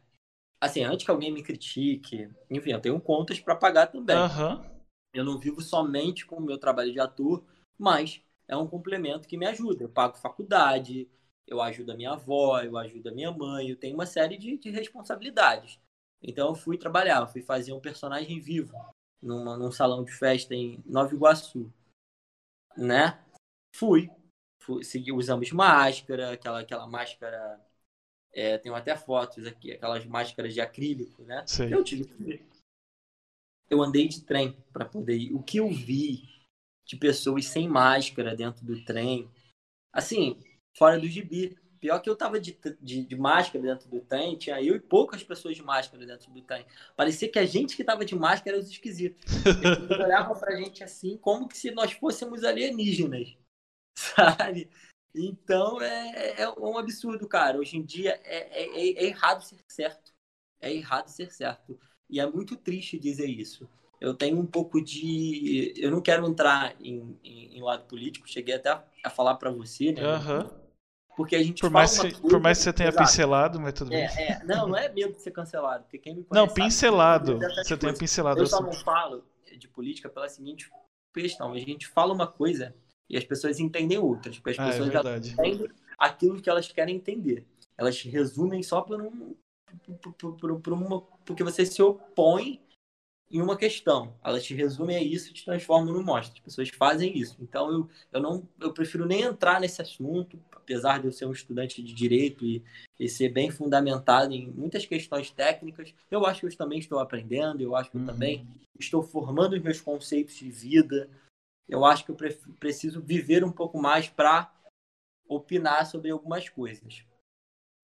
[0.62, 4.18] Assim, antes que alguém me critique, enfim, eu tenho contas para pagar também.
[4.18, 4.62] Uhum.
[5.14, 7.44] Eu não vivo somente com o meu trabalho de ator,
[7.78, 9.84] mas é um complemento que me ajuda.
[9.84, 11.10] Eu pago faculdade,
[11.48, 14.58] eu ajudo a minha avó, eu ajudo a minha mãe, eu tenho uma série de,
[14.58, 15.80] de responsabilidades.
[16.22, 18.74] Então eu fui trabalhar, eu fui fazer um personagem vivo
[19.22, 21.72] numa, num salão de festa em Nova Iguaçu,
[22.76, 23.18] né?
[23.80, 24.10] Fui,
[24.62, 27.60] fui segui, usamos máscara, aquela, aquela máscara,
[28.34, 31.44] é, tenho até fotos aqui, aquelas máscaras de acrílico, né?
[31.48, 31.70] Sim.
[31.70, 32.50] Eu tive que
[33.70, 35.34] eu andei de trem para poder ir.
[35.34, 36.28] O que eu vi
[36.86, 39.30] de pessoas sem máscara dentro do trem,
[39.94, 40.38] assim,
[40.76, 41.58] fora do gibi.
[41.80, 45.24] Pior que eu tava de, de, de, máscara dentro do trem, tinha eu e poucas
[45.24, 46.66] pessoas de máscara dentro do trem.
[46.98, 49.24] Parecia que a gente que tava de máscara era os esquisitos.
[49.48, 53.34] Eles olhavam pra gente assim, como que se nós fôssemos alienígenas,
[54.00, 54.70] sabe?
[55.14, 57.58] Então é, é um absurdo, cara.
[57.58, 60.14] Hoje em dia é, é, é errado ser certo.
[60.62, 61.80] É errado ser certo.
[62.10, 63.70] E é muito triste dizer isso.
[64.00, 65.74] Eu tenho um pouco de.
[65.78, 68.70] Eu não quero entrar em, em, em lado político, cheguei até
[69.04, 70.02] a, falar para você, né?
[70.02, 70.50] Uhum.
[71.18, 74.08] Porque a gente por mais, coisa, por mais que você tenha pincelado, mas tudo é,
[74.08, 74.26] bem.
[74.26, 75.84] É, não, não é medo de ser cancelado.
[75.84, 77.40] Porque quem me conhece, não, pincelado.
[77.40, 78.40] Você tenha pincelado.
[78.40, 79.26] Eu só não falo
[79.58, 80.72] de política pela seguinte
[81.14, 81.52] questão.
[81.52, 82.74] A gente fala uma coisa
[83.10, 84.38] e as pessoas entendem outras.
[84.38, 87.46] Porque as ah, é pessoas é entendem aquilo que elas querem entender.
[87.78, 89.36] Elas resumem só por um,
[90.02, 92.62] por, por, por uma, porque você se opõe
[93.32, 94.16] em uma questão.
[94.24, 96.34] Elas te resumem a isso e te transformam no monstro.
[96.36, 97.38] As pessoas fazem isso.
[97.40, 101.32] Então eu, eu não eu prefiro nem entrar nesse assunto, apesar de eu ser um
[101.32, 102.64] estudante de direito e,
[103.00, 105.94] e ser bem fundamentado em muitas questões técnicas.
[106.10, 108.08] Eu acho que eu também estou aprendendo, eu acho que eu uhum.
[108.08, 108.48] também
[108.80, 111.10] estou formando os meus conceitos de vida.
[111.70, 112.18] Eu acho que eu
[112.60, 114.52] preciso viver um pouco mais para
[115.28, 117.06] opinar sobre algumas coisas,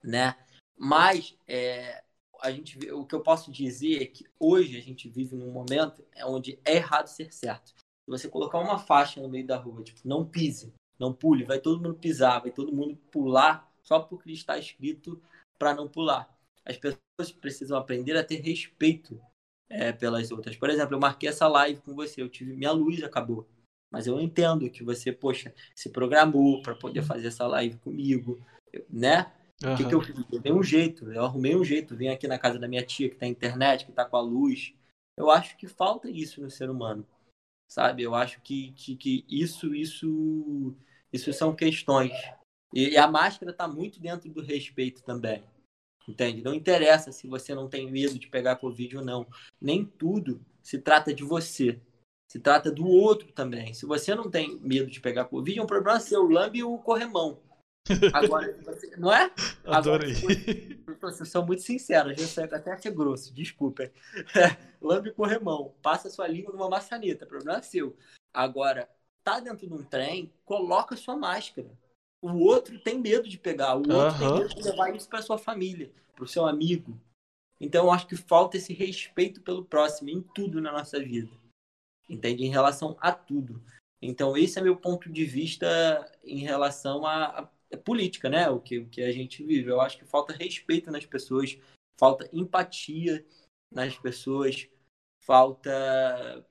[0.04, 0.36] né?
[0.76, 2.04] Mas é,
[2.42, 6.04] a gente, o que eu posso dizer é que hoje a gente vive num momento
[6.24, 7.68] onde é errado ser certo.
[7.68, 11.60] Se você colocar uma faixa no meio da rua, tipo, não pise, não pule, vai
[11.60, 15.22] todo mundo pisar, vai todo mundo pular só porque está escrito
[15.60, 16.36] para não pular.
[16.66, 19.22] As pessoas precisam aprender a ter respeito
[19.70, 20.58] é, pelas outras.
[20.58, 23.48] Por exemplo, eu marquei essa live com você, eu tive minha luz acabou,
[23.96, 28.46] mas eu entendo que você, poxa, se programou para poder fazer essa live comigo,
[28.90, 29.32] né?
[29.64, 29.76] O uhum.
[29.78, 30.18] que, que, eu fiz?
[30.30, 33.10] Eu dei um jeito, eu arrumei um jeito, vim aqui na casa da minha tia
[33.10, 34.74] que tem internet, que tá com a luz.
[35.16, 37.08] Eu acho que falta isso no ser humano,
[37.72, 38.04] sabe?
[38.04, 40.76] Eu acho que, que, que isso, isso,
[41.14, 42.12] isso são questões.
[42.74, 45.42] E, e a máscara tá muito dentro do respeito também,
[46.06, 46.44] entende?
[46.44, 49.26] Não interessa se você não tem medo de pegar Covid ou não.
[49.62, 51.80] Nem tudo se trata de você.
[52.28, 53.74] Se trata do outro também.
[53.74, 56.28] Se você não tem medo de pegar Covid, é um problema seu.
[56.28, 57.40] Lambe o corremão.
[58.14, 58.58] Agora,
[58.98, 59.32] não é?
[59.64, 60.14] Adorei.
[60.88, 63.92] Agora, vocês são muito sinceros, eu sei até ser grosso, desculpa.
[64.82, 67.96] Lambe corremão, passa sua língua numa maçaneta, problema é seu.
[68.34, 68.90] Agora,
[69.24, 71.70] tá dentro de um trem, coloca sua máscara.
[72.22, 74.18] O outro tem medo de pegar, o outro uhum.
[74.18, 77.00] tem medo de levar isso para sua família, para o seu amigo.
[77.62, 81.30] Então, eu acho que falta esse respeito pelo próximo em tudo na nossa vida.
[82.08, 82.46] Entende?
[82.46, 83.62] Em relação a tudo.
[84.02, 85.68] Então, esse é meu ponto de vista
[86.24, 88.50] em relação a, é política, né?
[88.50, 89.70] O que, o que a gente vive.
[89.70, 91.58] Eu acho que falta respeito nas pessoas,
[92.00, 93.26] falta empatia
[93.72, 94.68] nas pessoas,
[95.24, 96.46] falta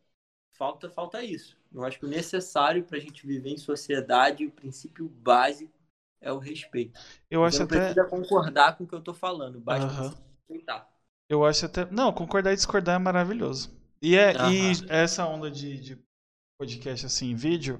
[0.56, 1.56] falta falta isso.
[1.72, 5.72] Eu acho que o necessário para a gente viver em sociedade, o princípio básico
[6.20, 6.98] é o respeito.
[7.30, 10.14] Eu acho até precisa concordar com o que eu estou falando, basta uhum.
[10.48, 10.88] respeitar.
[11.28, 13.74] Eu acho até não concordar e discordar é maravilhoso.
[14.04, 14.52] E é uhum.
[14.52, 15.98] e essa onda de, de
[16.58, 17.78] podcast assim em vídeo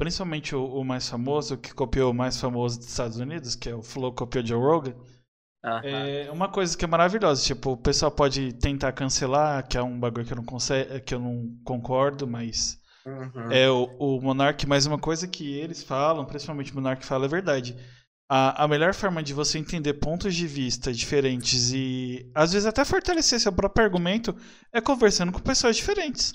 [0.00, 3.74] principalmente o, o, mais famoso, que copiou o mais famoso dos Estados Unidos, que é
[3.74, 4.94] o Flow copiou Joe Rogan.
[5.82, 9.98] É uma coisa que é maravilhosa, tipo, o pessoal pode tentar cancelar, que é um
[9.98, 10.44] bagulho que eu não,
[11.04, 13.50] que eu não concordo, mas Uhum.
[13.50, 17.28] É o, o Monark, mais uma coisa que eles falam, principalmente o Monark fala, é
[17.28, 17.74] verdade.
[18.28, 22.84] A, a melhor forma de você entender pontos de vista diferentes e às vezes até
[22.84, 24.36] fortalecer seu próprio argumento
[24.70, 26.32] é conversando com pessoas diferentes.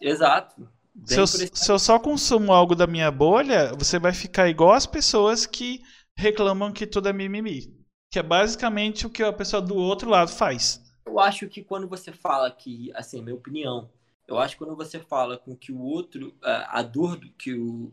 [0.00, 0.68] Exato.
[1.04, 4.86] Se eu, se eu, só consumo algo da minha bolha, você vai ficar igual as
[4.86, 5.80] pessoas que
[6.16, 7.74] reclamam que tudo é mimimi.
[8.12, 10.82] Que é basicamente o que a pessoa do outro lado faz.
[11.06, 13.88] Eu acho que quando você fala que, assim, minha opinião,
[14.28, 17.92] eu acho que quando você fala com que o outro, a dor do que o,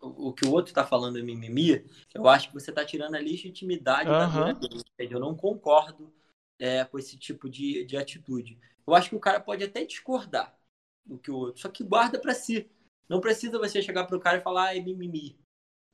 [0.00, 1.84] o que o outro está falando é mimimi,
[2.14, 4.44] eu acho que você está tirando a legitimidade uhum.
[4.44, 5.14] da dele.
[5.14, 6.12] Eu não concordo
[6.58, 8.58] é, com esse tipo de, de atitude.
[8.86, 10.58] Eu acho que o cara pode até discordar
[11.04, 12.70] do que o outro, só que guarda para si.
[13.08, 15.38] Não precisa você chegar pro cara e falar, ah, é mimimi.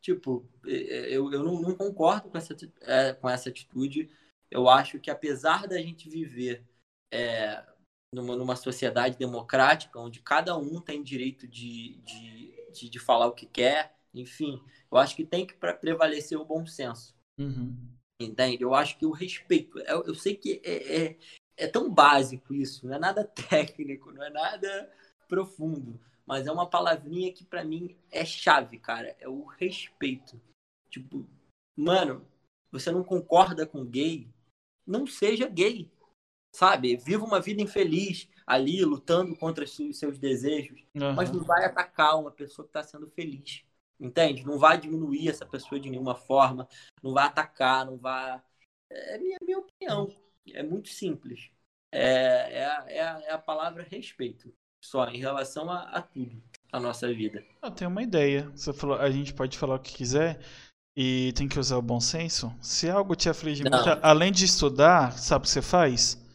[0.01, 4.11] Tipo, é, é, eu, eu não, não concordo com essa, é, com essa atitude.
[4.51, 6.64] Eu acho que apesar da gente viver
[7.11, 7.64] é,
[8.12, 13.33] numa, numa sociedade democrática, onde cada um tem direito de, de, de, de falar o
[13.33, 17.15] que quer, enfim, eu acho que tem que prevalecer o bom senso.
[17.39, 17.77] Uhum.
[18.21, 18.62] Entende?
[18.62, 19.79] Eu acho que o respeito.
[19.81, 21.19] Eu, eu sei que é, é,
[21.57, 24.91] é, tão básico isso, não é nada técnico, não é nada
[25.29, 29.15] profundo, mas é uma palavrinha que para mim é chave, cara.
[29.21, 30.41] É o respeito.
[30.89, 31.29] Tipo,
[31.77, 32.27] mano,
[32.71, 34.29] você não concorda com gay?
[34.87, 35.91] Não seja gay.
[36.55, 36.97] Sabe?
[36.97, 41.14] Viva uma vida infeliz ali, lutando contra os seus desejos, uhum.
[41.14, 43.64] mas não vai atacar uma pessoa que está sendo feliz.
[43.98, 44.44] Entende?
[44.44, 46.68] Não vai diminuir essa pessoa de nenhuma forma,
[47.02, 48.40] não vai atacar, não vai.
[48.90, 50.14] É minha, minha opinião.
[50.52, 51.50] É muito simples.
[51.90, 54.52] É, é, a, é, a, é a palavra respeito,
[54.85, 57.42] só em relação a, a tudo na nossa vida.
[57.62, 58.50] Eu tenho uma ideia.
[58.54, 60.40] Você falou, a gente pode falar o que quiser
[60.94, 62.54] e tem que usar o bom senso.
[62.61, 66.26] Se algo te aflige muito, além de estudar, sabe o que você faz?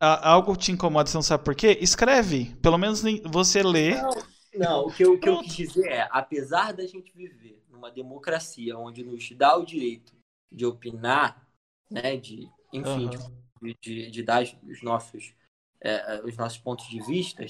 [0.00, 1.78] Algo te incomoda, você não sabe por quê?
[1.80, 2.54] Escreve.
[2.62, 3.94] Pelo menos você lê.
[3.94, 7.90] Não não, o que, eu, que eu quis dizer é, apesar da gente viver numa
[7.90, 10.14] democracia onde nos dá o direito
[10.50, 11.46] de opinar,
[11.90, 13.34] né, de, enfim, uhum.
[13.60, 15.34] de, de, de, dar os nossos,
[15.80, 17.44] é, os nossos pontos de vista,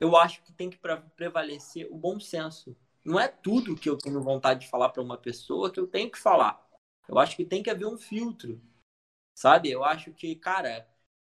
[0.00, 0.80] eu acho que tem que
[1.16, 2.76] prevalecer o bom senso.
[3.04, 6.10] Não é tudo que eu tenho vontade de falar para uma pessoa que eu tenho
[6.10, 6.60] que falar.
[7.08, 8.60] Eu acho que tem que haver um filtro,
[9.34, 9.70] sabe?
[9.70, 10.88] Eu acho que, cara,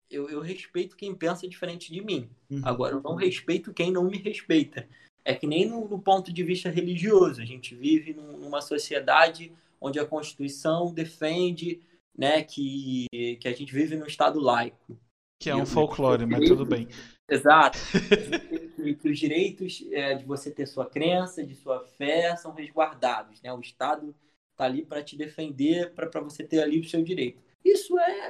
[0.09, 2.29] eu, eu respeito quem pensa diferente de mim.
[2.49, 2.61] Uhum.
[2.63, 4.87] Agora, eu não respeito quem não me respeita.
[5.23, 7.41] É que nem no, no ponto de vista religioso.
[7.41, 11.81] A gente vive num, numa sociedade onde a Constituição defende
[12.17, 13.07] né, que,
[13.39, 14.97] que a gente vive num Estado laico.
[15.39, 16.87] Que é um folclore, mas tudo bem.
[17.29, 17.77] Exato.
[19.01, 23.41] que, os direitos é, de você ter sua crença, de sua fé, são resguardados.
[23.41, 23.51] Né?
[23.51, 24.15] O Estado
[24.51, 27.41] está ali para te defender, para você ter ali o seu direito.
[27.63, 28.29] Isso é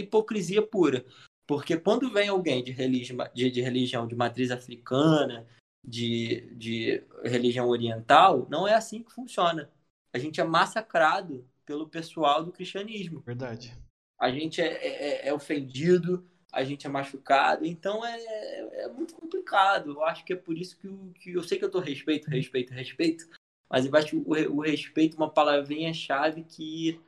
[0.00, 1.04] hipocrisia pura.
[1.46, 5.46] Porque quando vem alguém de, religi de, de religião de matriz africana,
[5.86, 9.70] de, de religião oriental, não é assim que funciona.
[10.12, 13.20] A gente é massacrado pelo pessoal do cristianismo.
[13.20, 13.76] Verdade.
[14.18, 18.88] A gente é, é, é, é ofendido, a gente é machucado, então é, é, é
[18.88, 19.90] muito complicado.
[19.90, 22.28] Eu acho que é por isso que, o, que eu sei que eu tô respeito,
[22.28, 23.28] respeito, respeito,
[23.70, 27.00] mas eu acho o, o respeito uma palavrinha-chave que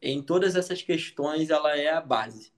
[0.00, 2.52] em todas essas questões ela é a base.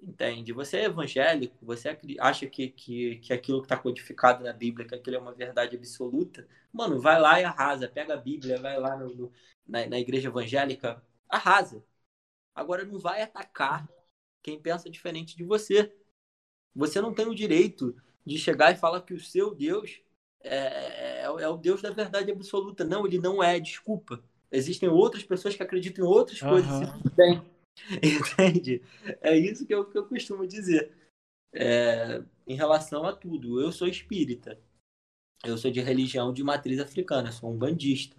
[0.00, 0.52] Entende?
[0.52, 4.94] Você é evangélico, você acha que, que, que aquilo que está codificado na Bíblia, que
[4.96, 8.96] aquilo é uma verdade absoluta, mano, vai lá e arrasa, pega a Bíblia, vai lá
[8.96, 9.32] no, no,
[9.66, 11.84] na, na igreja evangélica, arrasa.
[12.54, 13.88] Agora não vai atacar
[14.42, 15.94] quem pensa diferente de você.
[16.74, 20.00] Você não tem o direito de chegar e falar que o seu Deus
[20.40, 22.84] é, é, é o Deus da verdade absoluta.
[22.84, 24.22] Não, ele não é, desculpa.
[24.52, 26.50] Existem outras pessoas que acreditam em outras uhum.
[26.50, 27.42] coisas bem.
[28.02, 28.82] Entende?
[29.22, 30.92] É isso que eu, que eu costumo dizer.
[31.54, 33.60] É, em relação a tudo.
[33.60, 34.60] Eu sou espírita.
[35.44, 38.16] Eu sou de religião de matriz africana, sou um bandista.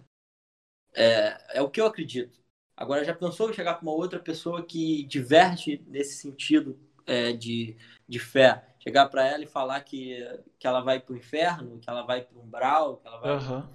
[0.92, 2.42] É, é o que eu acredito.
[2.76, 7.76] Agora, já pensou em chegar com uma outra pessoa que diverte nesse sentido é, de,
[8.08, 8.74] de fé?
[8.80, 10.18] Chegar para ela e falar que,
[10.58, 13.38] que ela vai para o inferno, que ela vai para o umbral, que ela vai.
[13.38, 13.68] Uhum.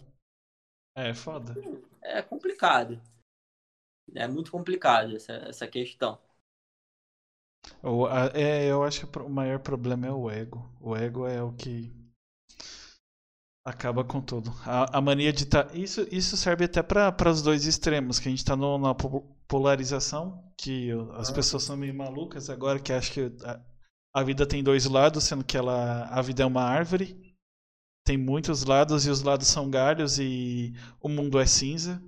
[0.95, 1.55] É foda.
[2.01, 3.01] É complicado.
[4.15, 6.17] É muito complicado essa, essa questão.
[7.83, 10.69] O, a, é, eu acho que o maior problema é o ego.
[10.79, 11.93] O ego é o que
[13.63, 14.51] acaba com tudo.
[14.65, 15.65] A, a mania de estar.
[15.65, 18.95] Tá, isso, isso serve até para os dois extremos, que a gente está na
[19.47, 23.61] polarização, que as pessoas são meio malucas agora, que acham que a,
[24.13, 27.28] a vida tem dois lados, sendo que ela, a vida é uma árvore
[28.09, 32.01] tem muitos lados e os lados são galhos e o mundo é cinza.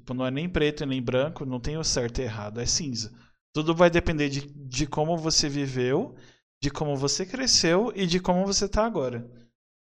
[0.00, 3.12] Tipo, não é nem preto nem branco, não tem o certo e errado, é cinza.
[3.54, 6.16] Tudo vai depender de, de como você viveu,
[6.62, 9.30] de como você cresceu e de como você está agora.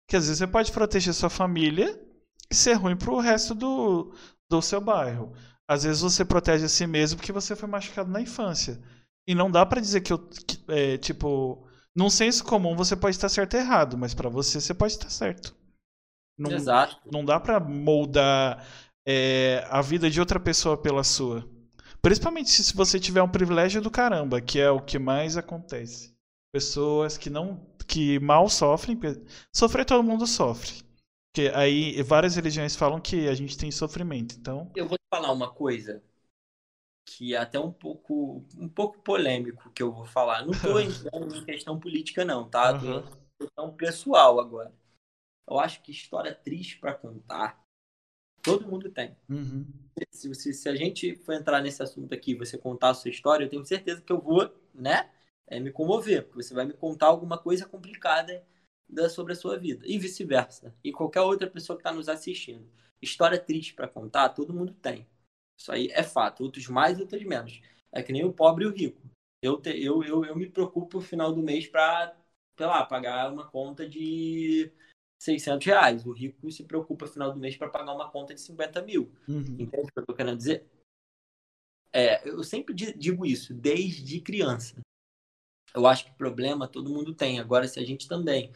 [0.07, 2.01] que às vezes você pode proteger sua família
[2.49, 4.13] e ser ruim pro resto do,
[4.49, 5.33] do seu bairro.
[5.67, 8.81] Às vezes você protege a si mesmo porque você foi machucado na infância.
[9.27, 13.15] E não dá para dizer que eu, que, é, tipo, num senso comum você pode
[13.15, 15.55] estar certo ou errado, mas para você você pode estar certo.
[16.37, 16.97] Não, Exato.
[17.11, 18.65] Não dá para moldar
[19.05, 21.47] é, a vida de outra pessoa pela sua.
[22.01, 26.15] Principalmente se você tiver um privilégio do caramba, que é o que mais acontece.
[26.53, 28.97] Pessoas que não que mal sofrem,
[29.53, 30.83] sofrer todo mundo sofre.
[31.31, 34.71] Porque aí várias religiões falam que a gente tem sofrimento, então.
[34.75, 36.01] Eu vou te falar uma coisa
[37.09, 40.45] que é até um pouco um pouco polêmico que eu vou falar.
[40.45, 42.73] Não estou entrando em questão política não, tá?
[42.73, 43.03] Uhum.
[43.39, 44.73] questão pessoal agora.
[45.49, 47.59] Eu acho que história triste para contar
[48.41, 49.15] todo mundo tem.
[49.29, 49.65] Uhum.
[50.11, 53.43] Se, se, se, a gente for entrar nesse assunto aqui, você contar a sua história,
[53.43, 55.09] eu tenho certeza que eu vou, né,
[55.47, 58.43] é, me comover, porque você vai me contar alguma coisa complicada
[58.87, 60.73] da, sobre a sua vida e vice-versa.
[60.83, 62.65] E qualquer outra pessoa que está nos assistindo.
[63.01, 65.07] História triste para contar, todo mundo tem.
[65.59, 66.43] Isso aí é fato.
[66.43, 67.61] Outros mais, outros menos.
[67.91, 69.01] É que nem o pobre e o rico.
[69.41, 72.15] Eu, te, eu, eu, eu me preocupo no final do mês para,
[72.57, 74.71] sei lá, pagar uma conta de
[75.21, 76.05] 600 reais.
[76.05, 79.11] O rico se preocupa no final do mês para pagar uma conta de 50 mil.
[79.27, 79.57] Uhum.
[79.59, 80.65] Entende o que eu estou querendo dizer?
[81.91, 84.79] É, eu sempre digo isso, desde criança.
[85.73, 87.39] Eu acho que problema todo mundo tem.
[87.39, 88.51] Agora, se a gente também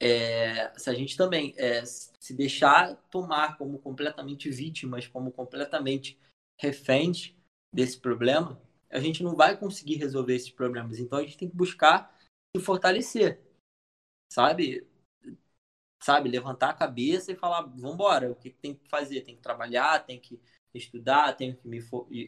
[0.00, 6.18] é, se a gente também é, se deixar tomar como completamente vítimas, como completamente
[6.60, 7.34] reféns
[7.72, 10.98] desse problema, a gente não vai conseguir resolver esses problemas.
[10.98, 12.16] Então a gente tem que buscar
[12.56, 13.40] se fortalecer,
[14.32, 14.86] sabe?
[16.02, 19.22] Sabe, levantar a cabeça e falar, vamos embora, o que tem que fazer?
[19.22, 20.38] Tem que trabalhar, tem que
[20.74, 21.82] estudar, tem que me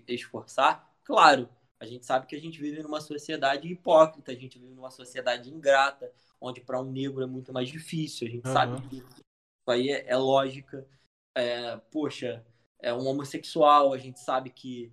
[0.09, 0.97] esforçar.
[1.05, 4.91] Claro, a gente sabe que a gente vive numa sociedade hipócrita, a gente vive numa
[4.91, 6.11] sociedade ingrata,
[6.41, 8.27] onde para um negro é muito mais difícil.
[8.27, 8.53] A gente uhum.
[8.53, 9.23] sabe que isso
[9.69, 10.89] aí é, é lógica.
[11.37, 12.45] É, poxa,
[12.81, 14.93] é um homossexual, a gente sabe que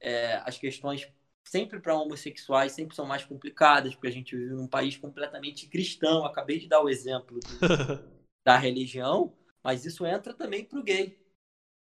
[0.00, 1.10] é, as questões
[1.44, 6.24] sempre para homossexuais sempre são mais complicadas, porque a gente vive num país completamente cristão.
[6.24, 7.46] Acabei de dar o exemplo do,
[8.44, 11.18] da religião, mas isso entra também para o gay.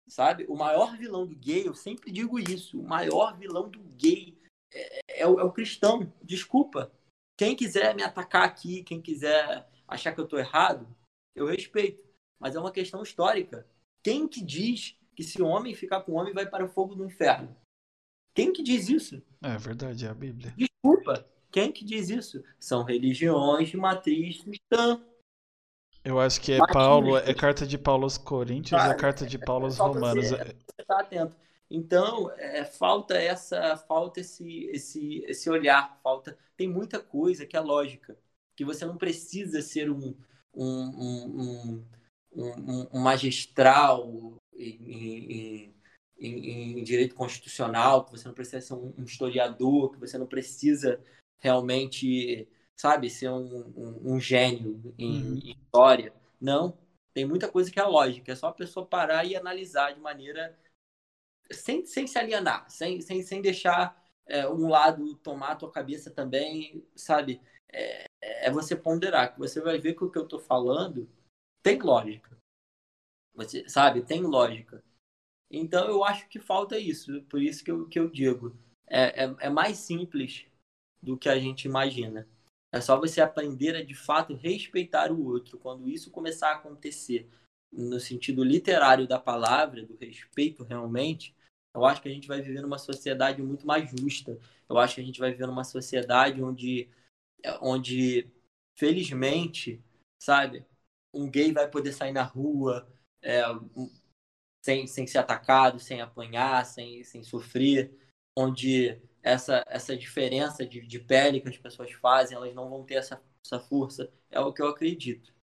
[0.07, 0.45] Sabe?
[0.47, 4.37] O maior vilão do gay, eu sempre digo isso, o maior vilão do gay
[4.71, 6.11] é, é, o, é o cristão.
[6.23, 6.91] Desculpa,
[7.37, 10.87] quem quiser me atacar aqui, quem quiser achar que eu estou errado,
[11.35, 12.07] eu respeito.
[12.39, 13.67] Mas é uma questão histórica.
[14.03, 17.53] Quem que diz que se homem ficar com homem vai para o fogo do inferno?
[18.33, 19.21] Quem que diz isso?
[19.43, 20.53] É verdade, é a Bíblia.
[20.55, 22.41] Desculpa, quem que diz isso?
[22.57, 25.03] São religiões de matriz cristã.
[26.05, 29.65] Eu acho que é Paulo, é carta de Paulo aos Coríntios, é carta de Paulo
[29.65, 30.29] aos Romanos.
[30.29, 31.35] Você, você tá atento.
[31.69, 36.37] Então, é, falta essa, falta esse, esse, esse olhar, falta.
[36.55, 38.17] Tem muita coisa que é lógica,
[38.55, 40.15] que você não precisa ser um,
[40.55, 41.85] um, um,
[42.33, 45.75] um, um magistral em, em,
[46.19, 51.01] em, em, direito constitucional, que você não precisa ser um, historiador, que você não precisa
[51.39, 55.39] realmente, sabe, ser um, um gênio em, uhum.
[55.43, 56.13] em história.
[56.39, 56.77] Não,
[57.13, 60.57] tem muita coisa que é lógica, é só a pessoa parar e analisar de maneira
[61.51, 66.11] sem, sem se alienar, sem, sem, sem deixar é, um lado tomar a tua cabeça
[66.11, 67.41] também, sabe?
[67.71, 71.09] É, é você ponderar, que você vai ver que o que eu estou falando
[71.63, 72.38] tem lógica.
[73.39, 74.83] Você sabe, tem lógica.
[75.49, 78.55] Então eu acho que falta isso, por isso que eu, que eu digo.
[78.87, 80.45] É, é, é mais simples
[81.01, 82.27] do que a gente imagina.
[82.71, 85.57] É só você aprender a de fato respeitar o outro.
[85.57, 87.27] Quando isso começar a acontecer
[87.71, 91.33] no sentido literário da palavra, do respeito realmente,
[91.73, 94.37] eu acho que a gente vai viver numa sociedade muito mais justa.
[94.67, 96.89] Eu acho que a gente vai viver numa sociedade onde,
[97.61, 98.29] onde
[98.75, 99.81] felizmente,
[100.21, 100.65] sabe,
[101.13, 102.87] um gay vai poder sair na rua
[103.21, 103.41] é,
[104.63, 107.91] sem, sem ser atacado, sem apanhar, sem, sem sofrer,
[108.37, 112.95] onde essa, essa diferença de, de pele que as pessoas fazem, elas não vão ter
[112.95, 114.11] essa, essa força.
[114.29, 115.33] É o que eu acredito.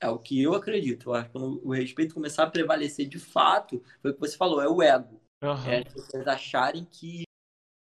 [0.00, 1.10] É o que eu acredito.
[1.10, 4.36] Eu acho que quando o respeito começar a prevalecer de fato, foi o que você
[4.36, 5.20] falou, é o ego.
[5.42, 5.66] Uhum.
[5.66, 7.24] É as pessoas acharem que,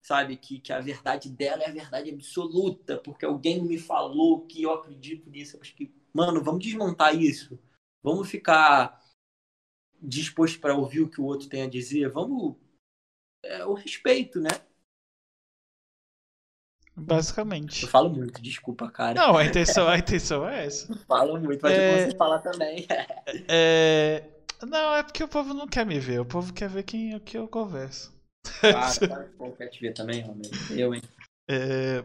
[0.03, 4.63] sabe, que, que a verdade dela é a verdade absoluta, porque alguém me falou que
[4.63, 5.57] eu acredito nisso.
[5.57, 7.59] Eu acho que, mano, vamos desmontar isso.
[8.03, 9.01] Vamos ficar
[10.01, 12.09] disposto para ouvir o que o outro tem a dizer.
[12.09, 12.55] Vamos.
[13.43, 14.49] É, o respeito, né?
[16.95, 17.83] Basicamente.
[17.83, 19.13] Eu falo muito, desculpa, cara.
[19.13, 20.95] Não, a intenção, a intenção é essa.
[21.05, 22.09] Falo muito, mas é...
[22.09, 22.87] você falar também.
[23.49, 24.23] é...
[24.65, 27.19] Não, é porque o povo não quer me ver, o povo quer ver quem o
[27.19, 28.15] que eu converso.
[28.61, 30.49] Claro que o povo quer te ver também, homem.
[30.71, 31.01] Eu, hein?
[31.49, 31.99] É...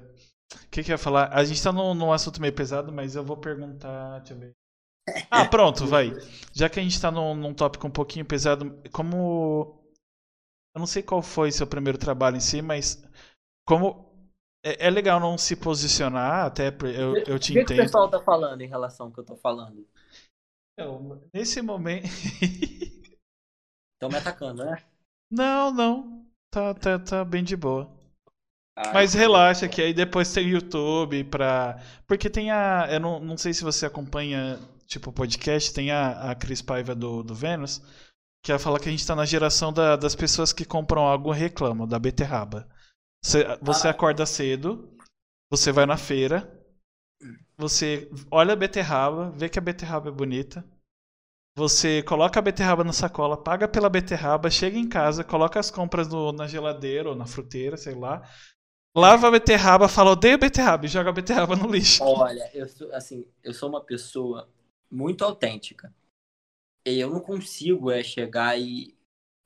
[0.53, 1.33] O que, que eu ia falar?
[1.33, 4.19] A gente tá num, num assunto meio pesado, mas eu vou perguntar.
[4.19, 4.60] Deixa eu ver.
[5.31, 6.13] Ah, pronto, vai.
[6.53, 9.79] Já que a gente tá num, num tópico um pouquinho pesado, como.
[10.75, 13.03] Eu não sei qual foi seu primeiro trabalho em si, mas
[13.67, 14.09] como.
[14.65, 17.63] É, é legal não se posicionar, até eu, eu te o que entendo.
[17.63, 19.87] O que o pessoal tá falando em relação ao que eu tô falando?
[20.79, 22.07] Não, nesse momento.
[23.95, 24.83] Estão me atacando, né?
[25.31, 26.27] Não, não.
[26.51, 27.91] Tá, tá, tá bem de boa.
[28.77, 31.79] Ah, Mas relaxa que aí depois tem o YouTube pra.
[32.07, 32.89] Porque tem a.
[32.91, 34.59] Eu não, não sei se você acompanha,
[34.91, 37.81] tipo, podcast, tem a, a Cris Paiva do, do Vênus,
[38.45, 41.33] que ela fala que a gente tá na geração da- das pessoas que compram algo
[41.33, 42.69] e reclamam, da beterraba.
[43.25, 43.91] Você, você Ah.
[43.93, 44.93] acorda cedo,
[45.51, 46.51] você vai na feira,
[47.57, 50.65] você olha a beterraba, vê que a beterraba é bonita.
[51.57, 56.09] Você coloca a beterraba na sacola, paga pela beterraba, chega em casa, coloca as compras
[56.09, 58.23] no- na geladeira ou na fruteira, sei lá.
[58.97, 62.03] Lava a beterraba, fala odeio beterraba e joga a beterraba no lixo.
[62.03, 64.49] Olha, eu sou assim, eu sou uma pessoa
[64.91, 65.95] muito autêntica.
[66.87, 68.97] E eu não consigo é chegar e,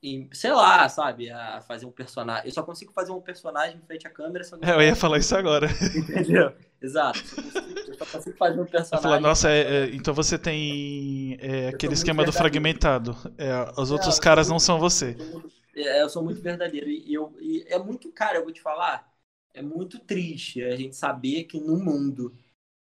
[0.03, 2.47] e sei lá, sabe, a fazer um personagem.
[2.49, 5.19] Eu só consigo fazer um personagem em frente à câmera, só É, eu ia falar
[5.19, 5.67] isso agora.
[5.97, 6.55] entendeu?
[6.81, 7.19] Exato.
[7.87, 9.03] Eu só consigo, eu fazer um Eu personagem.
[9.03, 13.17] falar, nossa, é- é, então você tem é, aquele muito esquema do fragmentado.
[13.37, 15.17] É, os outros eu sou caras não muito- são você.
[15.75, 16.89] É, eu sou muito verdadeiro.
[16.89, 19.13] E, eu, e é muito, cara, eu vou te falar,
[19.53, 22.37] é muito triste a gente saber que no mundo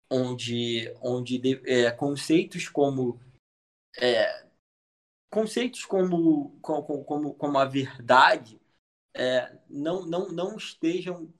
[0.10, 3.20] onde, onde de- é, conceitos como.
[3.99, 4.47] é,
[5.30, 8.60] conceitos como, como, como, como a verdade
[9.14, 11.32] é, não, não, não estejam.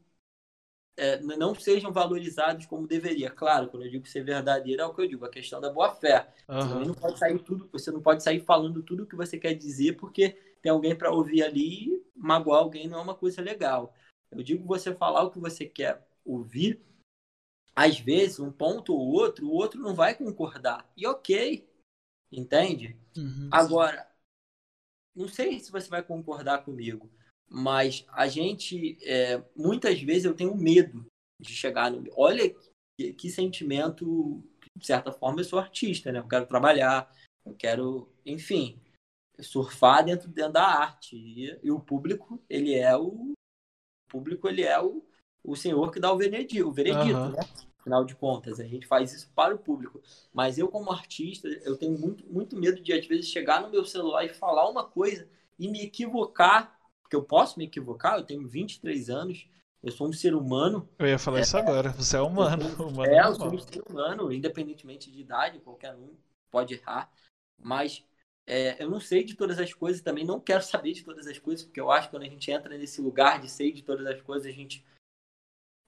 [0.98, 3.30] é, não sejam valorizados como deveria.
[3.32, 5.96] Claro, quando eu digo ser verdadeiro, é o que eu digo, a questão da boa
[5.96, 6.28] fé.
[6.60, 9.54] Você não pode sair tudo, você não pode sair falando tudo o que você quer
[9.54, 13.94] dizer porque tem alguém para ouvir ali e magoar alguém não é uma coisa legal.
[14.30, 16.82] Eu digo você falar o que você quer ouvir.
[17.80, 20.92] Às vezes, um ponto ou outro, o outro não vai concordar.
[20.98, 21.66] E ok,
[22.30, 23.00] entende?
[23.16, 23.48] Uhum.
[23.50, 24.06] Agora,
[25.16, 27.10] não sei se você vai concordar comigo,
[27.50, 31.06] mas a gente, é, muitas vezes eu tenho medo
[31.40, 32.04] de chegar no.
[32.18, 32.54] Olha
[32.98, 34.44] que, que sentimento,
[34.76, 36.20] de certa forma, eu sou artista, né?
[36.20, 37.10] Eu quero trabalhar,
[37.46, 38.78] eu quero, enfim,
[39.40, 41.16] surfar dentro, dentro da arte.
[41.16, 43.32] E, e o público, ele é o.
[43.32, 45.02] O público, ele é o,
[45.46, 47.32] o senhor que dá o veredito, o veredito Aham.
[47.32, 47.69] né?
[47.80, 50.02] Afinal de contas, a gente faz isso para o público.
[50.34, 53.86] Mas eu, como artista, eu tenho muito, muito medo de, às vezes, chegar no meu
[53.86, 55.28] celular e falar uma coisa
[55.58, 59.48] e me equivocar, porque eu posso me equivocar, eu tenho 23 anos,
[59.82, 61.90] eu sou um ser humano, Eu ia falar isso agora.
[61.92, 62.66] Você é humano.
[62.80, 66.16] humano é, eu sou um ser humano, independentemente de idade, qualquer um
[66.52, 67.10] pode errar,
[67.58, 68.04] mas
[68.46, 71.38] é, eu não sei de todas as coisas, também não quero saber de todas as
[71.38, 74.06] coisas, porque eu acho que quando a gente entra nesse lugar de sei de todas
[74.08, 74.84] as coisas, a gente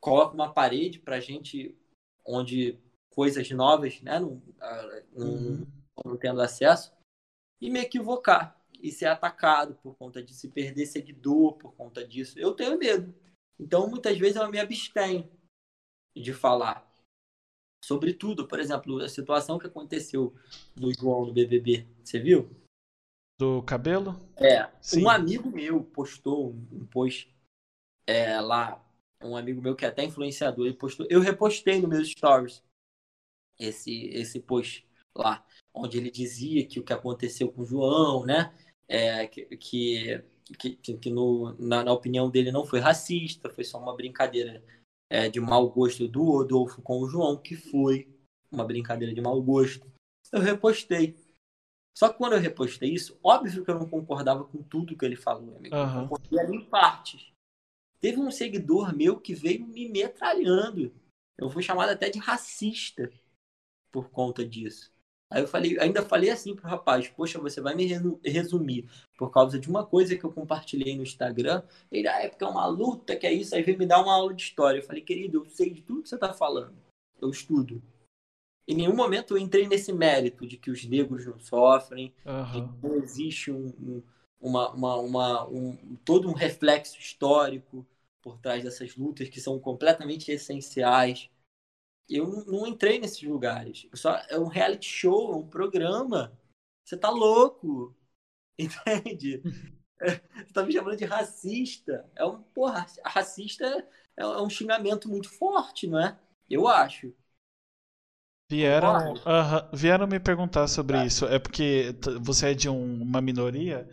[0.01, 1.77] coloca uma parede pra gente
[2.25, 2.77] onde
[3.09, 5.67] coisas novas, né, não, ah, não, Uhum.
[6.05, 6.91] não tendo acesso,
[7.61, 12.39] e me equivocar e ser atacado por conta de se perder seguidor por conta disso.
[12.39, 13.13] Eu tenho medo.
[13.59, 15.29] Então, muitas vezes eu me abstenho
[16.15, 16.89] de falar
[17.83, 18.47] sobre tudo.
[18.47, 20.33] Por exemplo, a situação que aconteceu
[20.75, 21.87] do João no BBB.
[22.03, 22.49] Você viu?
[23.39, 24.19] Do cabelo?
[24.35, 24.67] É.
[24.81, 25.03] Sim.
[25.03, 27.31] Um amigo meu postou um post
[28.07, 28.83] é, lá.
[29.23, 31.05] Um amigo meu que é até influenciador, ele postou.
[31.09, 32.63] Eu repostei no meus stories
[33.59, 38.53] esse, esse post lá, onde ele dizia que o que aconteceu com o João, né?
[38.87, 40.23] É, que, que,
[40.57, 44.63] que, que no, na, na opinião dele não foi racista, foi só uma brincadeira
[45.09, 48.09] é, de mau gosto do Rodolfo com o João, que foi
[48.51, 49.89] uma brincadeira de mau gosto.
[50.31, 51.17] Eu repostei.
[51.97, 55.15] Só que quando eu repostei isso, óbvio que eu não concordava com tudo que ele
[55.15, 55.75] falou, amigo.
[55.75, 56.03] Aham.
[56.03, 57.30] Eu concordei ali em partes.
[58.01, 60.91] Teve um seguidor meu que veio me metralhando.
[61.37, 63.11] Eu fui chamado até de racista
[63.91, 64.91] por conta disso.
[65.31, 69.31] Aí eu falei, ainda falei assim pro rapaz, poxa, você vai me resu- resumir por
[69.31, 71.63] causa de uma coisa que eu compartilhei no Instagram.
[71.89, 74.13] Ele, ah, é porque é uma luta, que é isso, aí veio me dar uma
[74.13, 74.79] aula de história.
[74.79, 76.75] Eu falei, querido, eu sei de tudo que você tá falando.
[77.21, 77.81] Eu estudo.
[78.67, 82.67] Em nenhum momento eu entrei nesse mérito de que os negros não sofrem, de Aham.
[82.77, 84.03] que não existe um, um-
[84.39, 87.85] uma, uma, uma- um, todo um reflexo histórico
[88.21, 91.29] por trás dessas lutas que são completamente essenciais.
[92.09, 93.87] Eu não, entrei nesses lugares.
[93.95, 96.37] Só, é um reality show, é um programa.
[96.85, 97.95] Você tá louco.
[98.59, 99.45] Entende?
[99.99, 102.09] Você tá me chamando de racista.
[102.15, 103.65] É um, porra, racista
[104.17, 106.17] é, é um xingamento muito forte, não é?
[106.49, 107.13] Eu acho.
[108.49, 111.05] Vieram, aham, vieram me perguntar sobre Tá.
[111.05, 111.25] isso.
[111.25, 113.87] É porque você é de um- uma minoria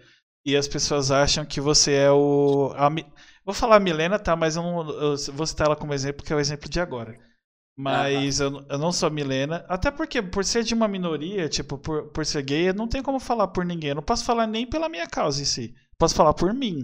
[0.44, 2.72] e as pessoas acham que você é o.
[2.76, 3.06] a Mi-
[3.48, 4.36] vou falar a Milena, tá?
[4.36, 7.18] Mas eu, não, eu vou citar ela como exemplo porque é o exemplo de agora.
[7.74, 9.64] Mas eu, eu não sou Milena.
[9.68, 13.02] Até porque, por ser de uma minoria, tipo, por, por ser gay, eu não tenho
[13.02, 13.90] como falar por ninguém.
[13.90, 15.74] Eu não posso falar nem pela minha causa em si.
[15.96, 16.82] Posso falar por mim,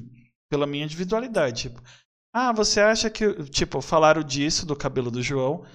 [0.48, 1.64] pela minha individualidade.
[1.64, 1.82] Tipo,
[2.32, 3.44] ah, você acha que.
[3.50, 5.66] Tipo, falaram disso, do cabelo do João.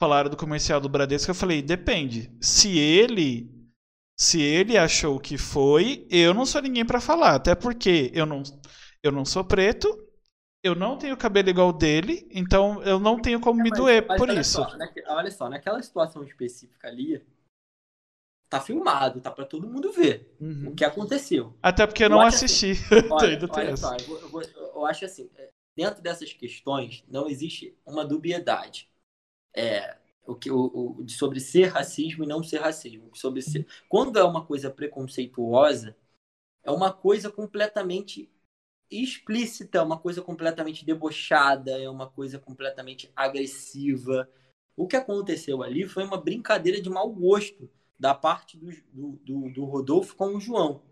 [0.00, 1.30] Falaram do comercial do Bradesco.
[1.30, 2.30] Eu falei, depende.
[2.40, 3.50] Se ele.
[4.16, 7.34] Se ele achou que foi, eu não sou ninguém para falar.
[7.34, 8.42] Até porque eu não,
[9.02, 10.05] eu não sou preto,
[10.66, 14.18] eu não tenho cabelo igual dele, então eu não tenho como é, me doer mas
[14.18, 14.62] por olha isso.
[14.62, 14.76] Só,
[15.08, 17.24] olha só, naquela situação específica ali,
[18.48, 20.68] tá filmado, tá para todo mundo ver uhum.
[20.68, 21.56] o que aconteceu.
[21.62, 22.72] Até porque eu, não assisti.
[22.90, 24.42] Assim, olha, olha só, eu, eu,
[24.74, 28.88] eu, acho assim, é, dentro dessas questões não existe uma dubiedade.
[29.54, 29.96] É,
[30.26, 33.10] o que, o, o, sobre ser racismo e não ser racismo.
[33.14, 35.96] Sobre ser, quando é uma coisa preconceituosa,
[36.62, 38.28] é uma coisa completamente
[38.90, 44.28] explícita, uma coisa completamente debochada, é uma coisa completamente agressiva.
[44.76, 47.68] O que aconteceu ali foi uma brincadeira de mau gosto
[47.98, 50.82] da parte do, do, do, do Rodolfo com o João.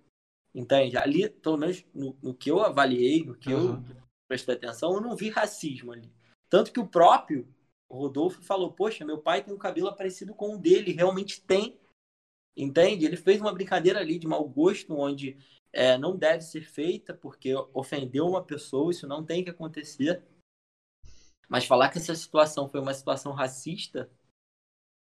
[0.55, 0.97] Entende?
[0.97, 3.75] Ali, pelo menos no, no que eu avaliei, no que uhum.
[3.75, 3.97] eu
[4.29, 6.13] prestei atenção, eu não vi racismo ali.
[6.49, 7.49] Tanto que o próprio
[7.91, 11.79] Rodolfo falou: Poxa, meu pai tem um cabelo parecido com o dele, realmente tem.
[12.57, 13.05] Entende?
[13.05, 15.37] Ele fez uma brincadeira ali de mau gosto, onde
[15.75, 20.23] é, não deve ser feita porque ofendeu uma pessoa, isso não tem que acontecer.
[21.49, 24.09] Mas falar que essa situação foi uma situação racista,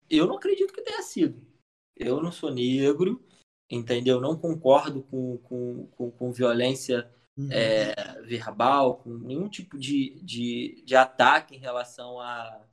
[0.08, 1.46] eu não acredito que tenha sido.
[1.94, 3.22] Eu não sou negro,
[3.70, 4.20] entendeu?
[4.20, 7.52] Não concordo com, com, com, com violência uhum.
[7.52, 12.66] é, verbal, com nenhum tipo de, de, de ataque em relação a,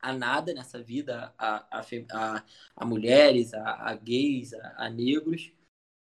[0.00, 1.82] a nada nessa vida, a, a,
[2.12, 2.44] a,
[2.76, 5.52] a mulheres, a, a gays, a, a negros.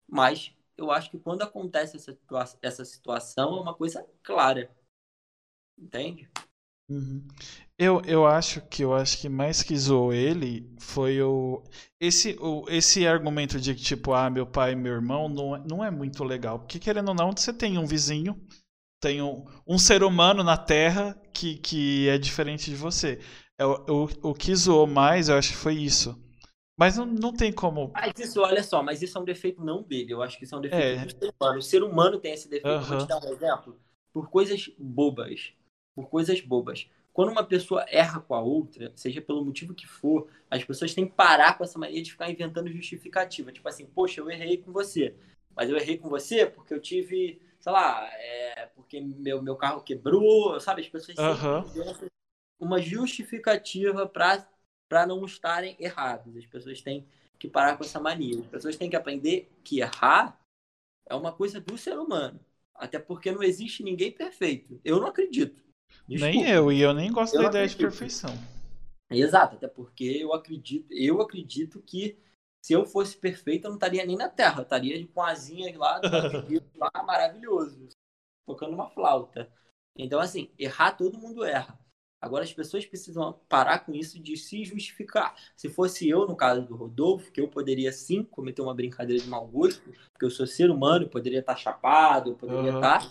[0.09, 2.17] Mas eu acho que quando acontece essa,
[2.63, 4.71] essa situação é uma coisa clara.
[5.79, 6.29] Entende?
[6.91, 7.27] Uhum.
[7.79, 11.63] Eu, eu acho que eu acho que mais que zoou ele foi o
[12.01, 15.63] esse, o esse argumento de que tipo ah meu pai e meu irmão não, é,
[15.67, 18.37] não é muito legal porque querendo ou não você tem um vizinho
[19.01, 23.21] tem um, um ser humano na Terra que, que é diferente de você
[23.57, 26.21] é, o, o, o que zoou mais eu acho que foi isso
[26.81, 27.91] mas não, não tem como.
[27.93, 30.15] Mas isso, olha só, mas isso é um defeito não dele.
[30.15, 31.05] Eu acho que isso é um defeito é.
[31.05, 31.59] do ser humano.
[31.59, 32.75] O ser humano tem esse defeito.
[32.75, 32.81] Uhum.
[32.81, 33.79] Vou te dar um exemplo.
[34.11, 35.53] Por coisas bobas.
[35.95, 36.89] Por coisas bobas.
[37.13, 41.07] Quando uma pessoa erra com a outra, seja pelo motivo que for, as pessoas têm
[41.07, 43.53] que parar com essa mania de ficar inventando justificativa.
[43.53, 45.15] Tipo assim, poxa, eu errei com você.
[45.55, 49.83] Mas eu errei com você porque eu tive, sei lá, é, porque meu, meu carro
[49.83, 50.81] quebrou, sabe?
[50.81, 52.09] As pessoas uhum.
[52.59, 54.49] uma justificativa para
[54.91, 56.37] para não estarem errados.
[56.37, 57.07] As pessoas têm
[57.39, 58.41] que parar com essa mania.
[58.41, 60.37] As pessoas têm que aprender que errar
[61.09, 62.41] é uma coisa do ser humano.
[62.75, 64.81] Até porque não existe ninguém perfeito.
[64.85, 65.63] Eu não acredito.
[66.09, 66.35] Desculpa.
[66.35, 67.79] Nem eu, e eu nem gosto eu da ideia acredito.
[67.79, 68.31] de perfeição.
[69.09, 72.19] Exato, até porque eu acredito, eu acredito que
[72.65, 76.01] se eu fosse perfeito, eu não estaria nem na Terra, eu estaria com asinhas lá,
[76.77, 77.89] lá maravilhoso,
[78.47, 79.51] tocando uma flauta.
[79.97, 81.79] Então, assim, errar todo mundo erra.
[82.21, 85.35] Agora as pessoas precisam parar com isso de se justificar.
[85.57, 89.29] Se fosse eu, no caso do Rodolfo, que eu poderia sim cometer uma brincadeira de
[89.29, 92.77] mau gosto, porque eu sou ser humano, poderia estar chapado, poderia uhum.
[92.77, 93.11] estar.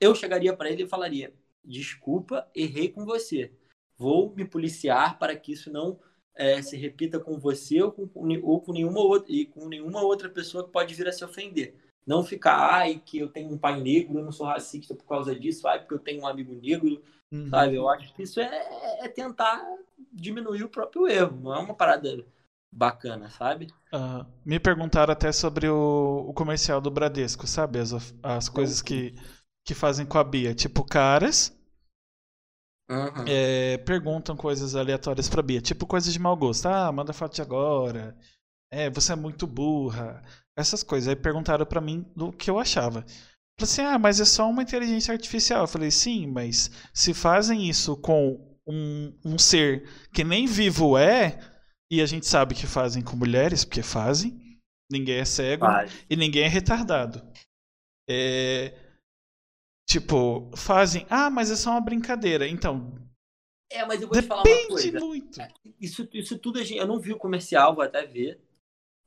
[0.00, 1.32] Eu chegaria para ele e falaria:
[1.64, 3.52] desculpa, errei com você.
[3.96, 6.00] Vou me policiar para que isso não
[6.34, 8.10] é, se repita com você ou com,
[8.42, 11.76] ou com nenhuma outra e com nenhuma outra pessoa que pode vir a se ofender.
[12.06, 15.34] Não ficar, ai, que eu tenho um pai negro, eu não sou racista por causa
[15.34, 17.02] disso, ai, porque eu tenho um amigo negro,
[17.34, 17.48] Uhum.
[17.48, 17.74] Sabe?
[17.74, 19.60] Eu acho que isso é, é, tentar
[20.12, 22.24] diminuir o próprio erro, não é uma parada
[22.70, 23.66] bacana, sabe?
[23.92, 27.80] Uh, me perguntaram até sobre o, o, comercial do Bradesco, sabe?
[27.80, 29.16] As, as coisas que,
[29.64, 30.54] que fazem com a Bia.
[30.54, 31.52] Tipo, caras
[32.88, 33.24] uhum.
[33.26, 35.60] é, perguntam coisas aleatórias pra Bia.
[35.60, 36.66] Tipo, coisas de mau gosto.
[36.66, 38.16] Ah, manda foto de agora.
[38.70, 40.22] É, você é muito burra.
[40.56, 41.08] Essas coisas.
[41.08, 43.04] Aí perguntaram para mim do que eu achava.
[43.58, 45.62] Falei assim, ah, mas é só uma inteligência artificial.
[45.62, 51.38] Eu falei, sim, mas se fazem isso com um, um ser que nem vivo é,
[51.90, 54.58] e a gente sabe que fazem com mulheres, porque fazem,
[54.90, 55.66] ninguém é cego
[56.10, 57.22] e ninguém é retardado.
[58.08, 58.74] É,
[59.88, 62.48] tipo, fazem, ah, mas é só uma brincadeira.
[62.48, 62.92] Então.
[63.70, 65.00] É, mas eu vou te falar uma coisa.
[65.00, 65.40] muito.
[65.40, 65.48] É,
[65.80, 68.40] isso, isso tudo, eu não vi o comercial, vou até ver.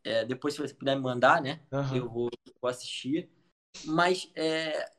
[0.03, 1.59] É, depois, se você puder me mandar, né?
[1.71, 1.95] Uhum.
[1.95, 2.29] Eu vou,
[2.61, 3.29] vou assistir.
[3.85, 4.91] Mas é,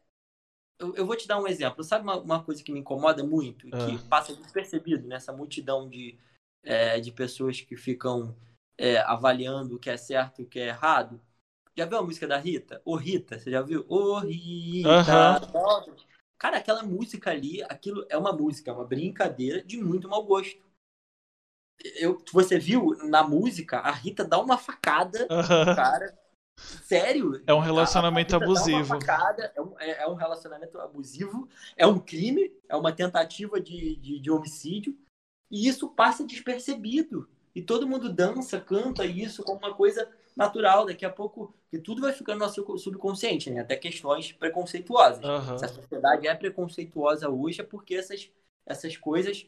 [0.79, 1.83] eu, eu, vou te dar um exemplo.
[1.83, 4.09] Sabe uma, uma coisa que me incomoda muito, que ah.
[4.09, 6.17] passa despercebido nessa multidão de,
[6.63, 8.37] é, de pessoas que ficam
[8.77, 11.21] é, avaliando o que é certo e o que é errado?
[11.77, 12.81] Já viu a música da Rita?
[12.85, 13.85] Ô Rita, você já viu?
[13.89, 15.41] Ô Rita!
[16.39, 20.63] Cara, aquela música ali, aquilo é uma música, é uma brincadeira de muito mau gosto.
[21.97, 25.75] eu, você viu na música, a Rita dá uma facada Aham.
[25.75, 26.19] cara.
[26.59, 27.43] Sério?
[27.47, 28.85] É um relacionamento A- a abusivo.
[29.01, 33.97] facada, é, um, é- é um relacionamento abusivo, é um crime, é uma tentativa de,
[33.97, 34.97] de, de homicídio,
[35.51, 37.29] e isso passa despercebido.
[37.55, 40.87] E todo mundo dança, canta isso como uma coisa natural.
[40.87, 43.61] Daqui a pouco, que tudo vai ficando no nosso subconsciente, né?
[43.61, 45.25] até questões preconceituosas.
[45.25, 45.59] Aham.
[45.59, 48.31] Se a sociedade é preconceituosa hoje, é porque essas,
[48.67, 49.47] essas coisas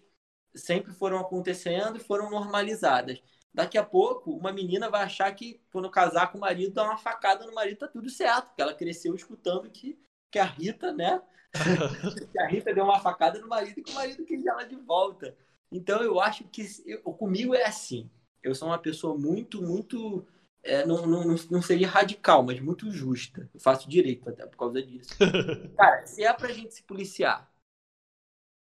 [0.54, 3.22] sempre foram acontecendo e foram normalizadas.
[3.52, 6.96] Daqui a pouco, uma menina vai achar que quando casar com o marido, dá uma
[6.96, 9.98] facada no marido, tá tudo certo, porque ela cresceu escutando que,
[10.30, 11.20] que a Rita, né?
[12.30, 14.76] que a Rita deu uma facada no marido e que o marido quis ela de
[14.76, 15.36] volta.
[15.72, 18.08] Então eu acho que eu- comigo é assim.
[18.42, 20.24] Eu sou uma pessoa muito, muito.
[20.62, 23.48] é, não, não, não- não seria radical, mas muito justa.
[23.52, 25.10] Eu faço direito até por causa disso.
[25.76, 27.50] Cara, se é pra gente se policiar,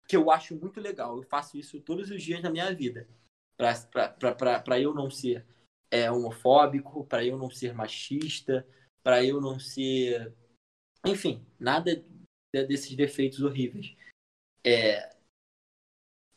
[0.07, 3.09] que eu acho muito legal, eu faço isso todos os dias na minha vida.
[3.57, 5.47] Pra eu não ser
[5.91, 8.67] é, homofóbico, pra eu não ser machista,
[9.03, 10.35] pra eu não ser.
[11.07, 11.97] Enfim, nada
[12.53, 13.95] de- desses defeitos horríveis.
[14.65, 15.15] É,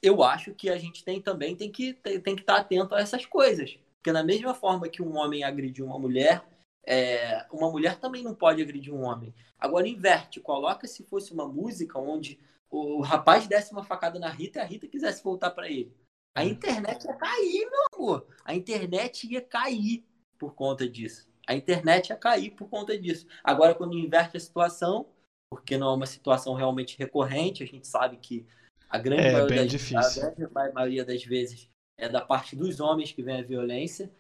[0.01, 2.99] eu acho que a gente tem também tem que, tem, tem que estar atento a
[2.99, 3.77] essas coisas.
[3.97, 6.43] Porque da mesma forma que um homem agrediu uma mulher,
[6.85, 9.33] é, uma mulher também não pode agredir um homem.
[9.59, 12.39] Agora inverte, coloca se fosse uma música onde
[12.69, 15.91] o rapaz desse uma facada na Rita e a Rita quisesse voltar para ele.
[16.35, 18.27] A internet ia cair, meu amor.
[18.45, 20.05] A internet ia cair
[20.37, 21.27] por conta disso.
[21.47, 23.25] A internet ia cair por conta disso.
[23.43, 25.09] Agora, quando inverte a situação,
[25.51, 28.45] porque não é uma situação realmente recorrente, a gente sabe que
[28.89, 29.97] a grande, É, maioria, das, difícil.
[29.97, 31.69] a grande ma- maioria das vezes
[31.99, 34.13] é da parte dos homens que vem a violência,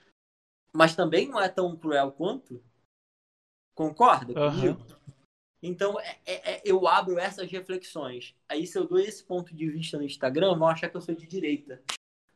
[0.73, 2.63] mas também não é tão cruel quanto.
[3.75, 4.85] Concorda comigo?
[5.61, 8.35] Então, é- é- é- eu abro essas reflexões.
[8.49, 11.13] Aí, se eu dou esse ponto de vista no Instagram, vão achar que eu sou
[11.15, 11.83] de direita.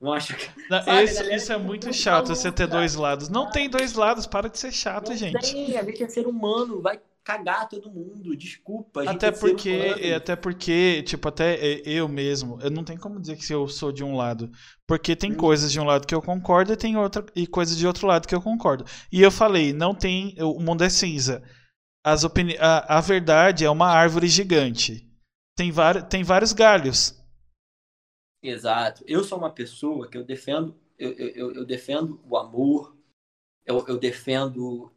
[0.02, 0.50] Vão achar que.
[0.70, 2.80] Não, Sabe, isso, galera, isso é muito muito chato, maluco, você ter cara.
[2.80, 3.30] dois lados.
[3.30, 5.52] Não tem dois lados, para de ser chato, Não gente.
[5.52, 8.36] tem, a gente é ser humano, vai cagar todo mundo.
[8.36, 12.70] Desculpa, a gente Até é porque, é, até porque, tipo, até é, eu mesmo, eu
[12.72, 14.50] não tenho como dizer que eu sou de um lado.
[14.88, 15.36] Porque tem Hum.
[15.36, 18.28] coisas de um lado que eu concordo e tem outra e coisas de outro lado
[18.28, 18.86] que eu concordo.
[19.12, 21.42] E eu falei, não tem, o mundo é cinza.
[22.04, 25.08] As opini a, a verdade é uma árvore gigante.
[25.56, 27.16] Tem, vari, tem vários galhos.
[28.42, 29.04] Exato.
[29.08, 32.96] Eu sou uma pessoa que eu defendo, eu, eu, eu- defendo o amor,
[33.66, 34.92] eu, eu defendo,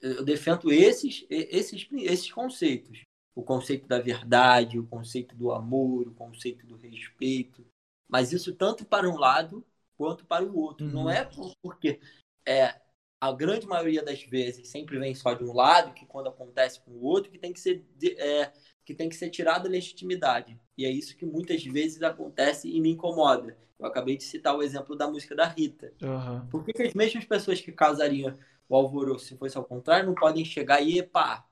[0.00, 3.02] eu defendo esses, esses, esses conceitos.
[3.34, 7.66] O conceito da verdade, o conceito do amor, o conceito do respeito.
[8.08, 9.64] Mas isso tanto para um lado
[9.96, 10.86] quanto para o outro.
[10.86, 10.92] Uhum.
[10.92, 12.00] Não é por- porque
[12.46, 12.80] é,
[13.20, 16.92] a grande maioria das vezes sempre vem só de um lado, que quando acontece com
[16.92, 17.84] o outro, que tem que ser
[18.18, 18.52] é,
[18.84, 20.60] que tem que ser tirada a legitimidade.
[20.76, 23.56] E é isso que muitas vezes acontece e me incomoda.
[23.78, 25.92] Eu acabei de citar o exemplo da música da Rita.
[26.02, 26.46] Aham.
[26.50, 28.36] Por que, que as mesmas pessoas que causariam
[28.68, 31.46] o alvoroço, se fosse ao contrário, não podem chegar e, pá,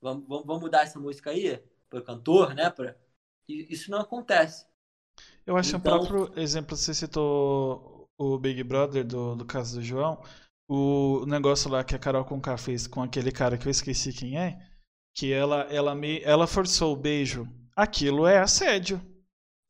[0.00, 2.70] vamos, vamos, vamos mudar essa música aí para o cantor, né?
[2.70, 2.94] Pra...
[3.48, 4.66] Isso não acontece.
[5.46, 9.82] Eu acho Então- o próprio exemplo, você citou o Big Brother do, do caso do
[9.84, 10.22] João,
[10.68, 14.38] o negócio lá que a Carol Conká fez com aquele cara que eu esqueci quem
[14.38, 14.58] é,
[15.18, 17.44] que ela, ela, me, ela forçou o beijo.
[17.74, 19.00] Aquilo é assédio.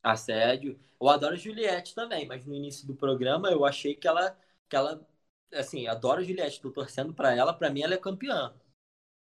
[0.03, 0.79] Assédio.
[1.01, 4.37] Eu adoro Juliette também, mas no início do programa eu achei que ela,
[4.69, 5.03] que ela
[5.51, 8.53] assim, adoro Juliette, tô torcendo para ela, para mim ela é campeã.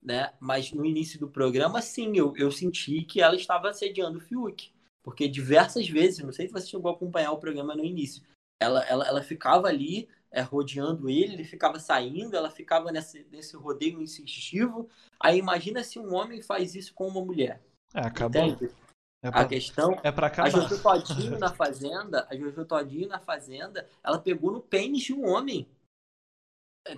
[0.01, 0.33] Né?
[0.39, 4.73] Mas no início do programa, sim, eu, eu senti que ela estava assediando o Fiuk.
[5.03, 8.23] Porque diversas vezes, não sei se você chegou a acompanhar o programa no início,
[8.61, 13.55] ela, ela, ela ficava ali é, rodeando ele, ele ficava saindo, ela ficava nesse, nesse
[13.57, 14.89] rodeio instintivo.
[15.21, 17.63] Aí imagina se um homem faz isso com uma mulher.
[17.95, 18.43] É, acabou.
[18.43, 18.75] Entende?
[19.23, 20.51] É A pra, questão é pra a acabar.
[20.51, 25.29] Jojo Todinho na fazenda, a Jojo Todinho na fazenda, ela pegou no pênis de um
[25.29, 25.69] homem.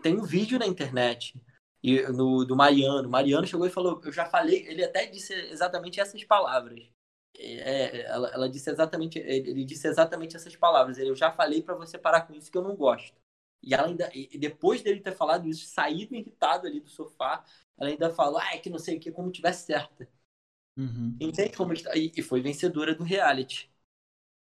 [0.01, 1.39] Tem um vídeo na internet
[1.83, 3.11] e no, do Mariano.
[3.11, 6.89] Mariano chegou e falou, eu já falei, ele até disse exatamente essas palavras.
[7.37, 10.97] É, ela, ela disse exatamente, ele disse exatamente essas palavras.
[10.97, 13.15] Ele, eu já falei para você parar com isso que eu não gosto.
[13.65, 17.45] E ela ainda, e depois dele ter falado isso, saído irritado ali do sofá,
[17.79, 20.09] ela ainda falou, ah, é que não sei o que, como tivesse certa.
[20.77, 21.17] Uhum.
[21.21, 21.97] Entende como está?
[21.97, 23.71] E e foi vencedora do reality.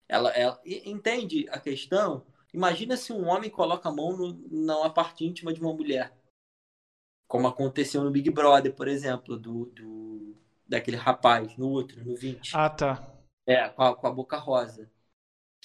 [0.08, 2.26] Ela, ela entende a questão?
[2.52, 6.16] Imagina se um homem coloca a mão no, numa parte íntima de uma mulher.
[7.28, 10.36] Como aconteceu no Big Brother, por exemplo, do, do
[10.66, 12.56] daquele rapaz, no outro, no 20.
[12.56, 13.12] Ah, tá.
[13.46, 14.90] É, com a, com a Boca Rosa.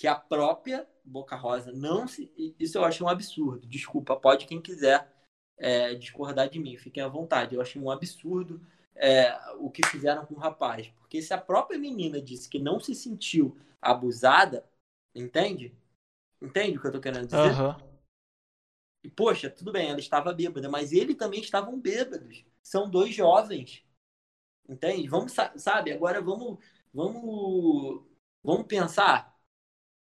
[0.01, 2.33] Que a própria Boca Rosa não se.
[2.59, 3.67] Isso eu achei um absurdo.
[3.67, 5.07] Desculpa, pode quem quiser
[5.55, 7.53] é, discordar de mim, fiquem à vontade.
[7.53, 8.59] Eu achei um absurdo
[8.95, 10.87] é, o que fizeram com o rapaz.
[10.97, 14.67] Porque se a própria menina disse que não se sentiu abusada,
[15.13, 15.71] entende?
[16.41, 17.51] Entende o que eu tô querendo dizer?
[17.51, 17.77] Aham.
[19.03, 22.43] E, poxa, tudo bem, ela estava bêbada, mas ele também estavam bêbados.
[22.63, 23.83] São dois jovens.
[24.67, 25.07] Entende?
[25.07, 26.57] Vamos, sa- sabe, agora vamos,
[26.91, 28.03] vamos,
[28.43, 29.30] vamos pensar.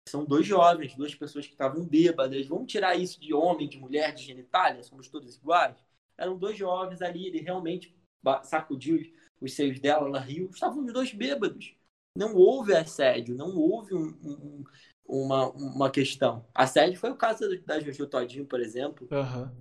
[0.08, 2.46] São dois jovens, duas pessoas que estavam bêbadas.
[2.48, 4.84] Vamos tirar isso de homem, de mulher, de genitália?
[4.84, 5.78] Somos todos iguais?
[6.18, 7.96] Eram dois jovens ali, ele realmente
[8.44, 9.08] sacudiu os-
[9.42, 10.50] os seios dela, ela riu.
[10.50, 11.76] Estavam os dois bêbados.
[12.16, 14.64] Não houve assédio, não houve um- um-
[15.06, 16.46] uma, uma questão.
[16.54, 19.08] Assédio foi o caso da Jojo Todinho, por exemplo.
[19.12, 19.52] Aham.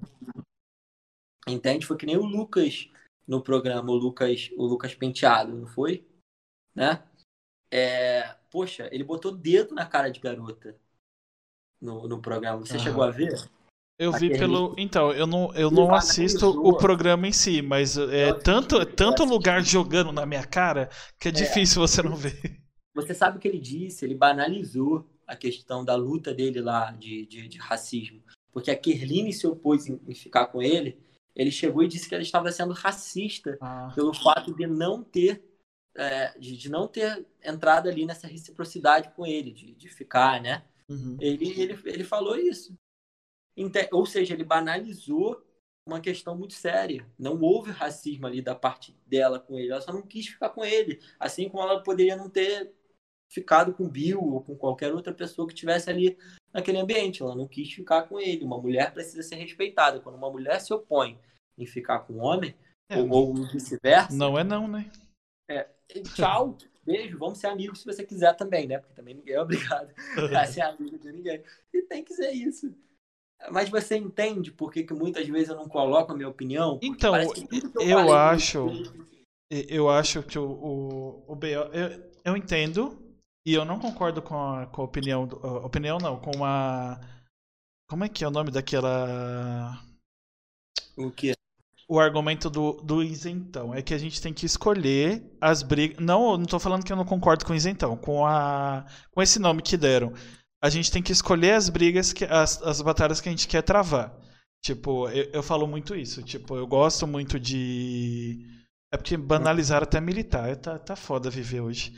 [1.48, 1.86] Entende?
[1.86, 2.88] Foi que nem o Lucas
[3.26, 6.06] no programa, o Lucas, o Lucas Penteado, não foi?
[6.74, 7.02] Né?
[7.72, 10.76] É, poxa, ele botou dedo na cara de garota
[11.80, 12.58] no, no programa.
[12.58, 12.84] Você Aham.
[12.84, 13.32] chegou a ver?
[13.98, 14.74] Eu vi Aquele- pelo.
[14.76, 19.24] Então, eu não, eu não assisto o programa em si, mas é Eu tanto, tanto
[19.24, 22.60] lugar jogando na minha cara que é difícil você não ver.
[22.94, 24.04] Você sabe o que ele disse?
[24.04, 28.22] Ele banalizou a questão da luta dele lá de, de, de racismo.
[28.52, 30.98] Porque a Kerline se opôs em, em ficar com ele.
[31.34, 35.42] Ele chegou e disse que ela estava sendo racista Ah, pelo fato de não ter
[35.96, 40.64] é, de, de não ter entrado ali nessa reciprocidade com ele, de, de ficar, né?
[40.88, 41.16] uhum.
[41.20, 42.74] Ele, ele, ele falou isso.
[43.90, 45.42] Ou seja, ele banalizou
[45.86, 47.06] uma questão muito séria.
[47.18, 49.70] Não houve racismo ali da parte dela com ele.
[49.70, 51.00] Ela só não quis ficar com ele.
[51.18, 52.72] Assim como ela poderia não ter
[53.30, 56.16] ficado com Bill ou com qualquer outra pessoa que estivesse ali
[56.52, 57.22] naquele ambiente.
[57.22, 58.44] Ela não quis ficar com ele.
[58.44, 60.00] Uma mulher precisa ser respeitada.
[60.00, 61.18] Quando uma mulher se opõe
[61.58, 62.54] em ficar com um homem,
[62.88, 64.90] É, ou, ou vice-versa, não é não, né?
[66.14, 68.78] Tchau, beijo, vamos ser amigos se você quiser também, né?
[68.78, 69.92] Porque também ninguém é obrigado
[70.36, 71.42] a ser amigo de ninguém.
[71.72, 72.74] E tem que ser isso.
[73.50, 76.78] Mas você entende por que, que muitas vezes eu não coloco a minha opinião?
[76.82, 78.66] Então, que que eu falei acho-
[79.50, 81.46] Eu acho que o, o, o BO.
[81.46, 82.96] Eu, eu entendo
[83.44, 85.24] e eu não concordo com a, com a opinião.
[85.64, 87.00] opinião não, com a.
[87.88, 89.82] Como é que é o nome daquela.
[90.96, 91.34] O quê?
[91.92, 95.98] O argumento do, do isentão é que a gente tem que escolher as brigas.
[96.02, 99.38] Não, não tô falando que eu não concordo com o isentão, com a com esse
[99.38, 100.14] nome que deram.
[100.64, 103.60] A gente tem que escolher as brigas, que, as, as batalhas que a gente quer
[103.60, 104.18] travar.
[104.64, 106.22] Tipo, eu, eu falo muito isso.
[106.22, 108.38] Tipo, eu gosto muito de.
[108.90, 110.56] É porque banalizaram até militar.
[110.56, 111.94] Tá, tá foda viver hoje.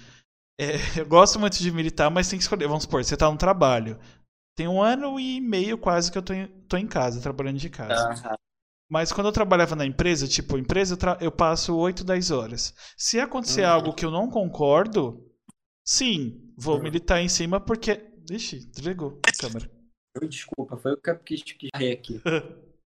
[0.58, 2.66] É, eu gosto muito de militar, mas tem que escolher.
[2.66, 3.96] Vamos supor, você tá no trabalho.
[4.56, 7.70] Tem um ano e meio quase que eu tô em, tô em casa, trabalhando de
[7.70, 8.24] casa.
[8.24, 8.36] Ah,
[8.94, 12.72] Mas quando eu trabalhava na empresa, tipo, empresa eu, passo 8, 10 horas.
[12.96, 13.68] Se acontecer Uhum.
[13.68, 15.28] algo que eu não concordo,
[15.84, 16.82] sim, vou Uhum.
[16.84, 18.08] militar em cima porque.
[18.30, 19.68] Ixi, desligou a câmera.
[20.28, 22.20] Desculpa, foi o que eu quis, quis rir aqui.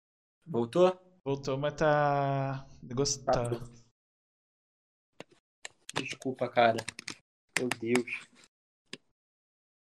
[0.46, 0.98] Voltou?
[1.22, 2.66] Voltou, mas tá.
[2.80, 3.70] Tudo.
[5.94, 6.78] Desculpa, cara.
[7.58, 8.10] Meu Deus.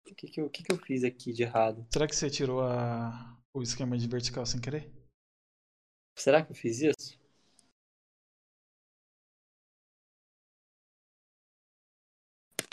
[0.08, 1.84] O que, que, eu, o que, que eu fiz aqui de errado?
[1.92, 3.36] Será que você tirou a...
[3.56, 5.01] o esquema de vertical sem querer?
[6.16, 7.20] Será que eu fiz isso?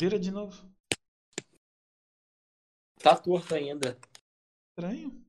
[0.00, 0.56] Vira de novo.
[3.02, 3.98] Tá torto ainda.
[4.70, 5.24] Estranho.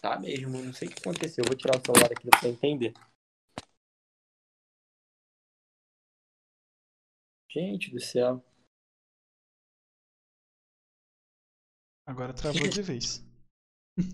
[0.00, 1.44] Tá mesmo, não sei o que aconteceu.
[1.44, 2.92] Eu vou tirar o celular aqui pra entender.
[7.48, 8.42] Gente do céu.
[12.04, 13.24] Agora travou de vez.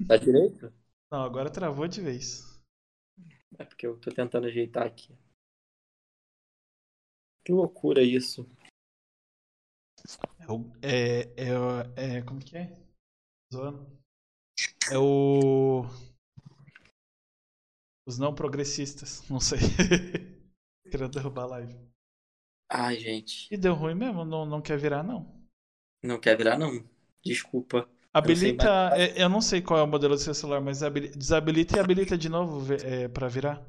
[0.07, 0.73] Tá direito?
[1.13, 2.59] Não, agora travou de vez.
[3.59, 5.15] É porque eu tô tentando ajeitar aqui.
[7.45, 8.47] Que loucura isso.
[10.41, 11.21] É, o- é,
[11.97, 12.23] é, é.
[12.23, 12.77] Como que é?
[13.53, 13.87] Zoando.
[14.91, 15.85] É o.
[18.07, 19.23] Os não progressistas.
[19.29, 19.59] Não sei.
[20.91, 21.77] Querendo derrubar a live.
[22.71, 23.49] Ai, gente.
[23.51, 25.47] E deu ruim mesmo, não, não quer virar, não.
[26.03, 26.85] Não quer virar, não.
[27.25, 27.89] Desculpa.
[28.15, 28.65] Habilita.
[28.65, 30.81] Eu sei, é- Eu não sei qual é o modelo do seu celular, mas
[31.17, 33.63] desabilita e habilita de novo é, pra virar.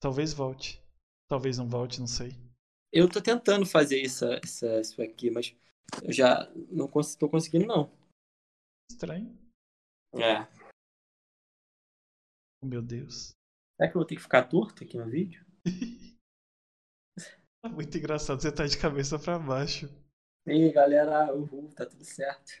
[0.00, 0.82] Talvez volte.
[1.28, 2.32] Talvez não volte, não sei.
[2.92, 5.56] Eu tô tentando fazer isso, isso, isso aqui, mas
[6.02, 7.90] eu já não cons tô conseguindo, não.
[8.90, 9.38] Estranho.
[10.14, 10.46] É.
[12.62, 13.32] Oh, meu Deus.
[13.76, 15.44] Será que eu vou ter que ficar torto aqui no vídeo?
[17.62, 19.88] Tá Muito engraçado, você tá de cabeça pra baixo.
[20.46, 22.52] E aí, galera, uhul, tá tudo certo.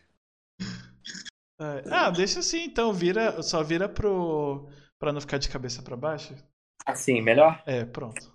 [1.62, 4.68] É, Ah, deixa assim, então, vira, só vira pro.
[4.98, 6.34] pra não ficar de cabeça pra baixo.
[6.86, 7.62] Assim, melhor?
[7.66, 8.32] É, pronto.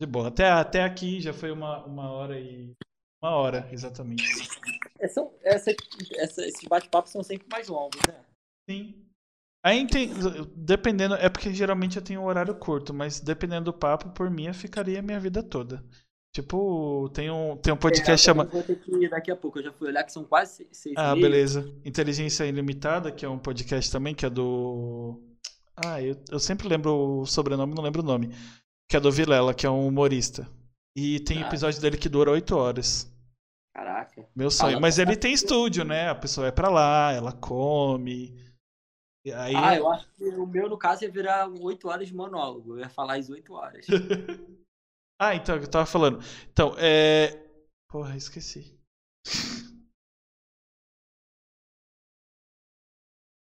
[0.00, 0.28] De boa.
[0.28, 2.74] Até, até aqui já foi uma, uma hora e.
[3.22, 4.24] Uma hora, exatamente.
[5.00, 5.72] É, são, essa,
[6.16, 8.24] essa, esses bate-papos são sempre mais longos, né?
[8.68, 9.04] Sim.
[9.64, 10.10] Aí tem.
[10.54, 11.14] Dependendo.
[11.14, 14.54] É porque geralmente eu tenho um horário curto, mas dependendo do papo, por mim, eu
[14.54, 15.84] ficaria a minha vida toda.
[16.38, 18.48] Tipo, tem um, tem um podcast chamado.
[18.48, 20.94] Vou ter que ir daqui a pouco, eu já fui olhar que são quase seis
[20.96, 21.68] Ah, beleza.
[21.84, 25.20] Inteligência Ilimitada, que é um podcast também, que é do.
[25.74, 28.30] Ah, eu, eu sempre lembro o sobrenome, não lembro o nome.
[28.88, 30.48] Que é do Vilela, que é um humorista.
[30.96, 31.48] E tem ah.
[31.48, 33.12] episódio dele que dura oito horas.
[33.74, 34.24] Caraca.
[34.36, 34.80] Meu sonho.
[34.80, 36.08] Mas ele tem estúdio, né?
[36.08, 38.32] A pessoa vai pra lá, ela come.
[39.26, 39.56] Aí...
[39.56, 42.74] Ah, eu acho que o meu, no caso, ia virar oito horas de monólogo.
[42.74, 43.84] Eu ia falar as oito horas.
[45.18, 46.20] ah, então, eu tava falando.
[46.52, 47.44] Então, é.
[47.88, 48.78] Porra, esqueci.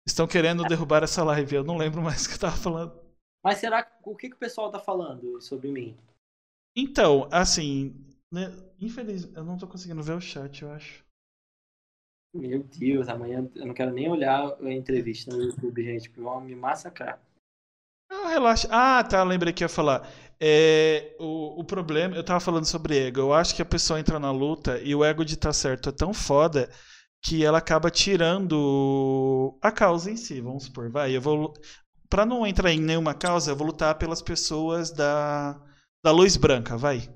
[0.07, 1.57] Estão querendo derrubar essa live.
[1.57, 2.99] Eu não lembro mais o que eu tava falando.
[3.43, 5.95] Mas será o que, que o pessoal tá falando sobre mim?
[6.75, 7.95] Então, assim,
[8.31, 8.47] né,
[8.79, 11.05] infelizmente, eu não tô conseguindo ver o chat, eu acho.
[12.33, 16.41] Meu Deus, amanhã eu não quero nem olhar a entrevista no YouTube, gente, porque vão
[16.41, 17.21] me massacrar.
[18.09, 18.67] Não, relaxa.
[18.71, 20.07] Ah, tá, lembrei que ia falar.
[20.39, 23.19] É, o, o problema, eu tava falando sobre ego.
[23.19, 25.91] Eu acho que a pessoa entra na luta e o ego de tá certo é
[25.91, 26.69] tão foda
[27.23, 30.39] que ela acaba tirando a causa em si.
[30.41, 31.53] Vamos supor, vai, eu vou.
[32.09, 35.59] Pra não entrar em nenhuma causa, eu vou lutar pelas pessoas da,
[36.03, 37.09] da luz branca, vai.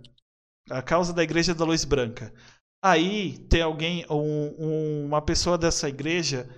[0.69, 2.33] A causa da igreja da luz branca.
[2.83, 6.49] Aí tem alguém, um, um, uma pessoa dessa igreja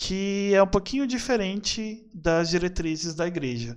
[0.00, 3.76] que é um pouquinho diferente das diretrizes da igreja.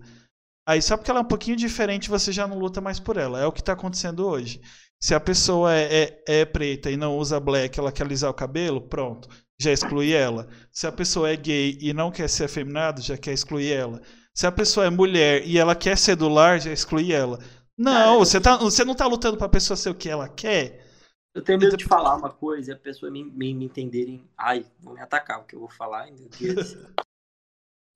[0.65, 3.41] Aí só porque ela é um pouquinho diferente, você já não luta mais por ela.
[3.41, 4.61] É o que está acontecendo hoje.
[4.97, 8.33] Se a pessoa é, é, é, preta e não usa black, ela quer alisar o
[8.33, 9.27] cabelo, pronto,
[9.59, 10.47] já exclui ela.
[10.71, 14.01] Se a pessoa é gay e não quer ser afeminado, já quer excluir ela.
[14.33, 17.37] Se a pessoa é mulher e ela quer sedular, já exclui ela.
[17.77, 20.82] Não, você, tá, você não está lutando para a pessoa ser o que ela quer.
[21.33, 24.23] Eu tenho medo de falar uma coisa e a pessoa me, me, me entenderem.
[24.37, 26.75] Ai, vão me atacar o que eu vou falar, meu Deus.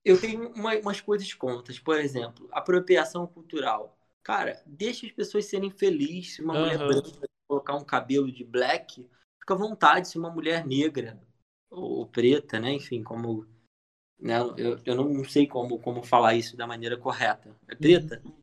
[0.04, 1.78] eu tenho uma, umas coisas contas.
[1.78, 3.96] Por exemplo, apropriação cultural.
[4.24, 6.36] Cara, deixa as pessoas serem felizes.
[6.36, 6.62] Se uma uhum.
[6.62, 9.08] mulher branca colocar um cabelo de black,
[9.40, 10.08] fica à vontade.
[10.08, 11.22] Se uma mulher negra
[11.70, 12.74] ou preta, né?
[12.74, 13.46] Enfim, como.
[14.20, 14.40] Né?
[14.58, 17.56] Eu, eu não sei como, como falar isso da maneira correta.
[17.68, 18.20] É preta?
[18.26, 18.34] Uhum.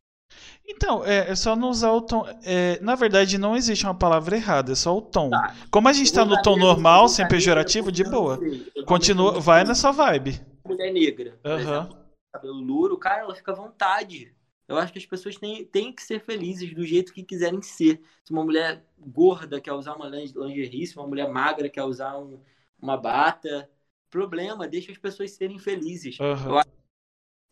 [0.67, 2.25] Então, é, é, só não usar o tom.
[2.43, 5.29] É, na verdade, não existe uma palavra errada, é só o tom.
[5.29, 5.55] Tá.
[5.69, 8.39] Como a gente está no tom normal, sem pejorativo, de boa.
[8.85, 10.41] Continua, vai nessa vibe.
[10.65, 11.95] Mulher negra, uhum.
[12.33, 14.33] cabelo louro, cara, ela fica à vontade.
[14.67, 18.01] Eu acho que as pessoas têm, têm que ser felizes do jeito que quiserem ser.
[18.23, 22.39] Se uma mulher gorda quer usar uma lingerie, se uma mulher magra quer usar um,
[22.81, 23.69] uma bata,
[24.09, 26.17] problema, deixa as pessoas serem felizes.
[26.19, 26.61] Uhum.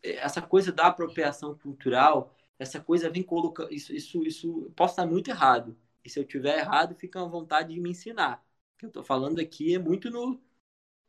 [0.02, 3.72] essa coisa da apropriação cultural essa coisa vem colocando.
[3.72, 5.76] Isso, isso, isso posso estar muito errado.
[6.04, 8.44] E se eu tiver errado, fica à vontade de me ensinar.
[8.74, 10.40] O que eu estou falando aqui é muito no.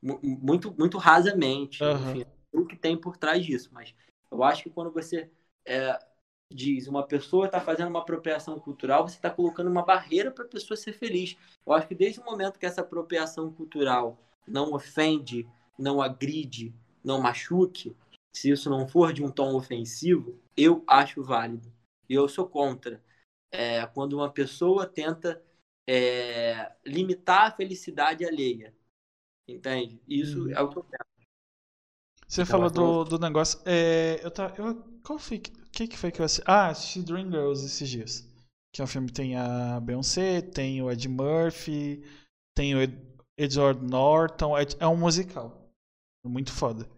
[0.01, 1.83] Muito, muito rasamente.
[1.83, 2.11] Uhum.
[2.11, 3.69] Enfim, o que tem por trás disso.
[3.73, 3.93] Mas
[4.31, 5.31] eu acho que quando você
[5.65, 5.97] é,
[6.53, 10.47] diz uma pessoa está fazendo uma apropriação cultural, você está colocando uma barreira para a
[10.47, 11.35] pessoa ser feliz.
[11.65, 16.73] Eu acho que desde o momento que essa apropriação cultural não ofende, não agride,
[17.03, 17.95] não machuque,
[18.35, 21.71] se isso não for de um tom ofensivo, eu acho válido.
[22.09, 23.01] E eu sou contra.
[23.49, 25.41] É, quando uma pessoa tenta
[25.87, 28.75] é, limitar a felicidade alheia.
[29.47, 30.01] Entende?
[30.05, 30.51] Isso hum.
[30.51, 31.05] é o que eu penso.
[32.27, 33.61] Você então, falou do, do negócio.
[33.65, 35.37] É, eu tá, eu, qual foi?
[35.37, 36.43] O que, que foi que eu assisti?
[36.45, 38.29] Ah, assisti Dreamgirls esses dias.
[38.73, 42.03] Que é um filme que tem a Beyoncé, tem o Ed Murphy,
[42.53, 42.79] tem o
[43.37, 44.57] Edward Norton.
[44.57, 45.71] É, é um musical.
[46.25, 46.89] Muito foda.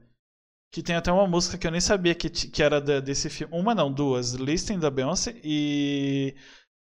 [0.72, 3.54] Que tem até uma música que eu nem sabia que, que era desse filme.
[3.56, 4.34] Uma não, duas.
[4.34, 6.36] Listing da Beyoncé e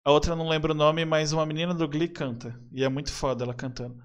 [0.06, 2.60] a outra não lembro o nome, mas uma menina do Glee canta.
[2.72, 4.04] E é muito foda ela cantando.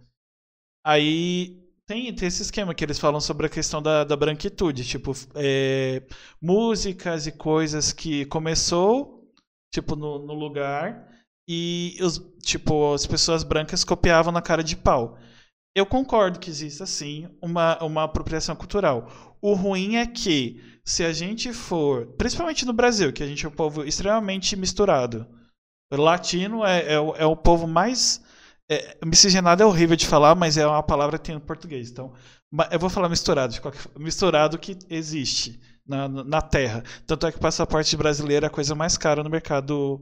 [0.85, 4.85] Aí tem, tem esse esquema que eles falam sobre a questão da, da branquitude.
[4.87, 6.03] Tipo, é,
[6.41, 9.29] músicas e coisas que começou,
[9.73, 11.07] tipo, no, no lugar.
[11.49, 15.19] E os, tipo, as pessoas brancas copiavam na cara de pau.
[15.75, 19.37] Eu concordo que exista sim uma, uma apropriação cultural.
[19.41, 23.49] O ruim é que, se a gente for, principalmente no Brasil, que a gente é
[23.49, 25.27] um povo extremamente misturado,
[25.93, 28.23] latino é, é, o, é o povo mais.
[28.69, 31.91] É, miscigenado é horrível de falar, mas é uma palavra que tem no português.
[31.91, 32.13] Então,
[32.71, 33.55] eu vou falar misturado,
[33.99, 36.85] misturado que existe na, na Terra.
[37.07, 40.01] Tanto é que o passaporte brasileiro é a coisa mais cara no mercado,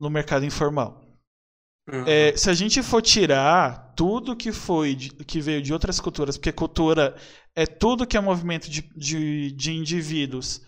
[0.00, 1.03] no mercado informal.
[1.90, 2.04] Uhum.
[2.06, 6.36] É, se a gente for tirar tudo que foi de, que veio de outras culturas,
[6.36, 7.14] porque cultura
[7.54, 10.62] é tudo que é movimento de, de, de indivíduos,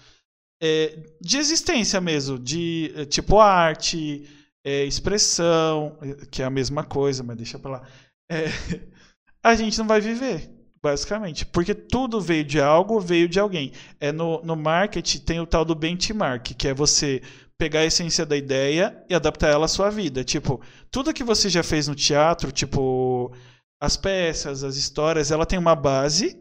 [0.63, 4.29] é, de existência mesmo, de é, tipo arte,
[4.65, 7.89] é, expressão, é, que é a mesma coisa, mas deixa pra lá.
[8.31, 8.45] É,
[9.43, 10.51] a gente não vai viver,
[10.83, 13.73] basicamente, porque tudo veio de algo, veio de alguém.
[13.99, 17.23] É no, no marketing tem o tal do benchmark, que é você
[17.59, 20.23] pegar a essência da ideia e adaptar ela à sua vida.
[20.23, 23.33] Tipo, tudo que você já fez no teatro, tipo,
[23.81, 26.39] as peças, as histórias, ela tem uma base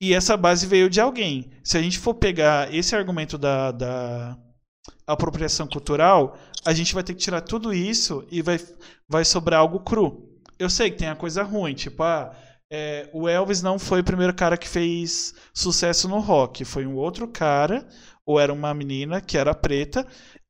[0.00, 1.50] e essa base veio de alguém.
[1.62, 4.38] Se a gente for pegar esse argumento da, da
[5.06, 8.58] apropriação cultural, a gente vai ter que tirar tudo isso e vai,
[9.08, 10.28] vai sobrar algo cru.
[10.58, 12.34] Eu sei que tem a coisa ruim, tipo, ah,
[12.70, 16.96] é, o Elvis não foi o primeiro cara que fez sucesso no rock, foi um
[16.96, 17.86] outro cara,
[18.24, 20.06] ou era uma menina que era preta,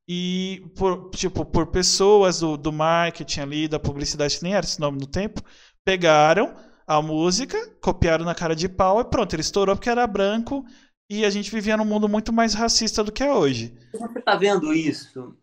[0.07, 4.79] e por, tipo, por pessoas do, do marketing ali, da publicidade, que nem era esse
[4.79, 5.41] nome no tempo,
[5.83, 10.65] pegaram a música, copiaram na cara de pau e pronto, ele estourou porque era branco
[11.09, 13.73] e a gente vivia num mundo muito mais racista do que é hoje.
[13.93, 15.35] Você tá vendo isso?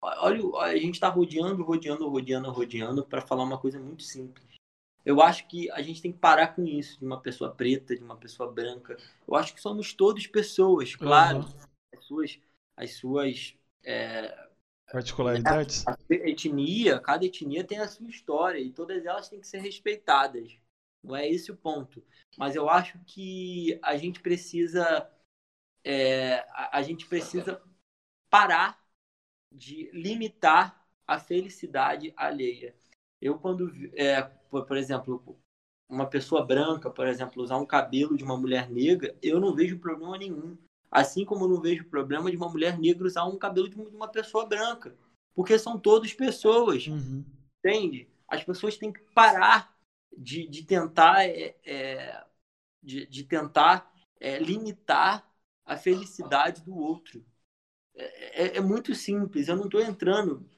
[0.00, 4.46] Olha, a gente tá rodeando, rodeando, rodeando, rodeando para falar uma coisa muito simples.
[5.04, 8.02] Eu acho que a gente tem que parar com isso, de uma pessoa preta, de
[8.02, 8.96] uma pessoa branca.
[9.26, 11.38] Eu acho que somos todos pessoas, claro.
[11.38, 12.38] Uhum.
[12.76, 13.57] As suas
[13.88, 14.48] é,
[14.92, 15.86] particularidades.
[15.86, 19.58] A, a etnia, cada etnia tem a sua história e todas elas têm que ser
[19.58, 20.58] respeitadas.
[21.02, 22.04] Não é esse o ponto.
[22.36, 25.10] Mas eu acho que a gente precisa
[25.82, 27.62] é, a, a gente precisa
[28.28, 28.78] parar
[29.54, 32.76] de limitar a felicidade alheia.
[33.20, 35.40] Eu quando é, por, por exemplo
[35.88, 39.78] uma pessoa branca, por exemplo, usar um cabelo de uma mulher negra, eu não vejo
[39.78, 40.58] problema nenhum.
[40.90, 44.08] Assim como eu não vejo problema de uma mulher negra usar um cabelo de uma
[44.08, 44.96] pessoa branca.
[45.34, 46.86] Porque são todos pessoas.
[46.86, 47.24] Uhum.
[47.58, 48.08] Entende?
[48.26, 49.76] As pessoas têm que parar
[50.16, 52.24] de, de tentar, é, é,
[52.82, 55.28] de, de, tentar é, limitar
[55.64, 57.24] a felicidade do outro.
[57.94, 59.48] É, é, é muito simples.
[59.48, 60.48] Eu não estou entrando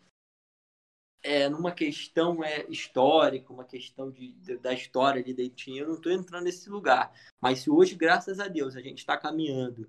[1.22, 5.88] é, numa questão é, histórica, uma questão de, de da história ali da etnia, eu
[5.88, 7.12] não estou entrando nesse lugar.
[7.40, 9.88] Mas se hoje, graças a Deus, a gente está caminhando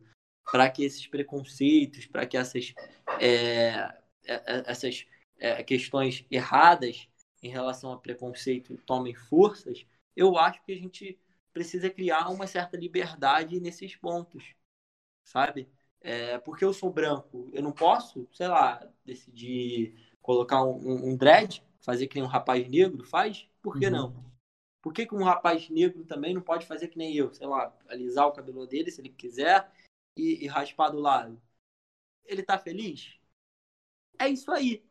[0.49, 2.73] para que esses preconceitos, para que essas,
[3.19, 3.93] é, é,
[4.25, 5.05] é, essas
[5.37, 7.07] é, questões erradas
[7.41, 9.85] em relação a preconceito tomem forças,
[10.15, 11.19] eu acho que a gente
[11.53, 14.55] precisa criar uma certa liberdade nesses pontos,
[15.23, 15.69] sabe?
[15.99, 21.63] É, porque eu sou branco, eu não posso, sei lá, decidir colocar um, um dread,
[21.81, 23.47] fazer que nem um rapaz negro faz?
[23.61, 23.91] Por que uhum.
[23.91, 24.31] não?
[24.81, 27.31] Por que, que um rapaz negro também não pode fazer que nem eu?
[27.33, 29.69] Sei lá, alisar o cabelo dele se ele quiser
[30.15, 31.41] e, e raspar do lado.
[32.25, 33.19] Ele tá feliz?
[34.19, 34.85] É isso aí.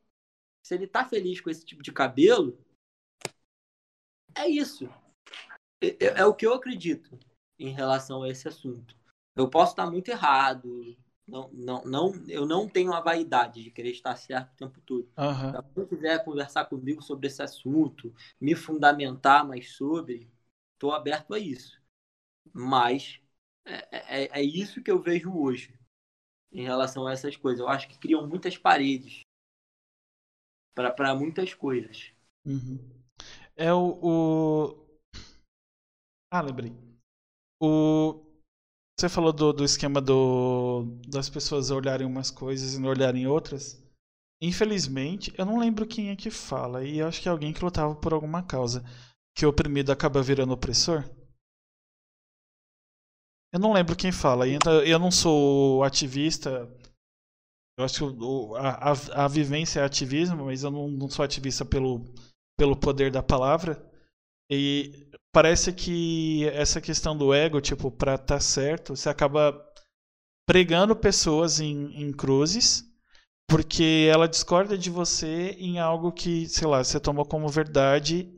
[0.62, 2.58] Se ele tá feliz com esse tipo de cabelo,
[4.34, 4.88] é isso.
[5.80, 7.18] É, é, é o que eu acredito
[7.58, 8.96] em relação a esse assunto.
[9.34, 10.96] Eu posso estar muito errado.
[11.26, 15.08] Não, não, não, eu não tenho a vaidade de querer estar certo o tempo todo.
[15.16, 15.52] Uhum.
[15.52, 20.28] Se você quiser conversar comigo sobre esse assunto, me fundamentar mais sobre,
[20.74, 21.80] estou aberto a isso.
[22.52, 23.20] Mas
[23.70, 25.72] é, é, é isso que eu vejo hoje
[26.52, 27.60] em relação a essas coisas.
[27.60, 29.22] Eu acho que criam muitas paredes
[30.74, 32.12] para muitas coisas.
[32.44, 32.78] Uhum.
[33.56, 34.86] É o, o,
[36.30, 36.72] Ah, lembrei.
[37.60, 38.24] O.
[38.98, 43.82] Você falou do, do esquema do, das pessoas olharem umas coisas e não olharem outras.
[44.42, 47.94] Infelizmente, eu não lembro quem é que fala, e acho que é alguém que lutava
[47.94, 48.84] por alguma causa.
[49.34, 51.04] Que o oprimido acaba virando opressor.
[53.52, 54.46] Eu não lembro quem fala.
[54.48, 56.68] Eu não sou ativista.
[57.78, 58.24] Eu acho que
[58.58, 62.04] a, a, a vivência é ativismo, mas eu não, não sou ativista pelo,
[62.56, 63.82] pelo poder da palavra.
[64.50, 69.54] E parece que essa questão do ego, tipo, pra estar tá certo, você acaba
[70.46, 72.90] pregando pessoas em, em cruzes
[73.50, 78.32] porque ela discorda de você em algo que, sei lá, você tomou como verdade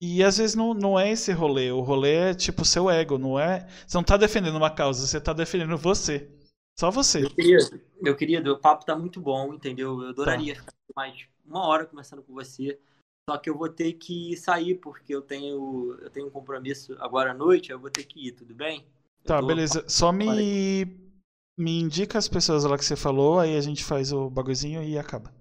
[0.00, 1.70] e às vezes não, não é esse rolê.
[1.70, 3.66] O rolê é tipo seu ego, não é.
[3.86, 6.30] Você não tá defendendo uma causa, você tá defendendo você.
[6.78, 7.20] Só você.
[7.20, 10.02] Meu querido, meu querido o papo tá muito bom, entendeu?
[10.02, 10.60] Eu adoraria tá.
[10.60, 12.78] ficar mais uma hora conversando com você.
[13.28, 17.30] Só que eu vou ter que sair, porque eu tenho, eu tenho um compromisso agora
[17.30, 18.84] à noite, eu vou ter que ir, tudo bem?
[19.24, 19.82] Tá, beleza.
[19.88, 20.84] Só me,
[21.58, 24.98] me indica as pessoas lá que você falou, aí a gente faz o bagulhozinho e
[24.98, 25.32] acaba.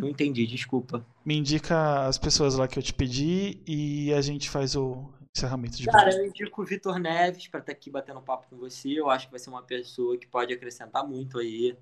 [0.00, 1.06] Não entendi, desculpa.
[1.22, 5.76] Me indica as pessoas lá que eu te pedi e a gente faz o encerramento
[5.76, 8.98] de Cara, eu indico o Vitor Neves para estar tá aqui batendo papo com você.
[8.98, 11.76] Eu acho que vai ser uma pessoa que pode acrescentar muito aí.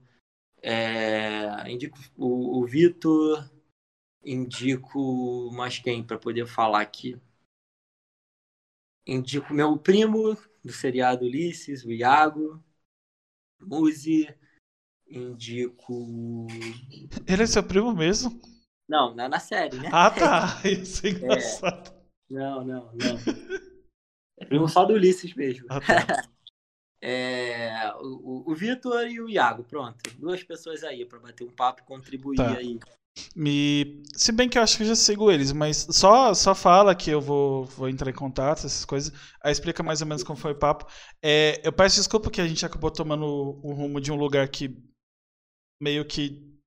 [0.61, 1.71] É...
[1.71, 3.49] Indico o, o Vitor,
[4.25, 7.17] indico mais quem para poder falar aqui.
[9.07, 12.61] Indico meu primo do seriado Ulisses, o Iago,
[13.61, 14.27] Muzi,
[15.11, 16.47] indico.
[17.27, 18.41] Ele é seu primo mesmo?
[18.89, 19.91] Não, na, na série, né?
[19.93, 20.61] Ah, tá.
[20.65, 21.91] Isso é engraçado.
[21.91, 22.35] É.
[22.35, 23.19] Não, não, não.
[24.39, 25.67] É primo só do Ulisses mesmo.
[25.69, 26.29] Ah, tá.
[27.01, 29.99] É, o, o Vitor e o Iago, pronto.
[30.19, 32.57] Duas pessoas aí para bater um papo e contribuir tá.
[32.57, 32.77] aí.
[33.37, 34.03] Me...
[34.15, 37.09] Se bem que eu acho que eu já sigo eles, mas só, só fala que
[37.09, 39.13] eu vou, vou entrar em contato, essas coisas.
[39.41, 40.87] Aí explica mais ou menos como foi o papo.
[41.23, 44.77] É, eu peço desculpa que a gente acabou tomando o rumo de um lugar que
[45.81, 46.59] meio que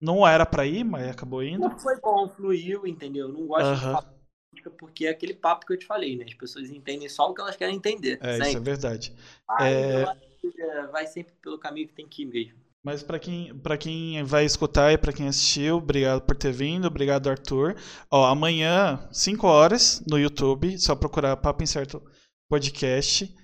[0.00, 1.60] não era para ir, mas acabou indo.
[1.60, 3.28] Não foi bom, fluiu, entendeu?
[3.28, 4.18] Não gosto de falar
[4.78, 6.24] porque é aquele papo que eu te falei, né?
[6.26, 8.18] As pessoas entendem só o que elas querem entender.
[8.20, 8.48] É, sempre.
[8.48, 9.14] isso é verdade.
[9.48, 10.04] Ah, é...
[10.90, 12.58] vai sempre pelo caminho que tem que ir mesmo.
[12.84, 16.86] Mas para quem, pra quem vai escutar e para quem assistiu, obrigado por ter vindo,
[16.86, 17.76] obrigado Arthur.
[18.10, 22.02] Ó, amanhã, 5 horas, no YouTube, só procurar Papo Incerto
[22.48, 23.34] Podcast.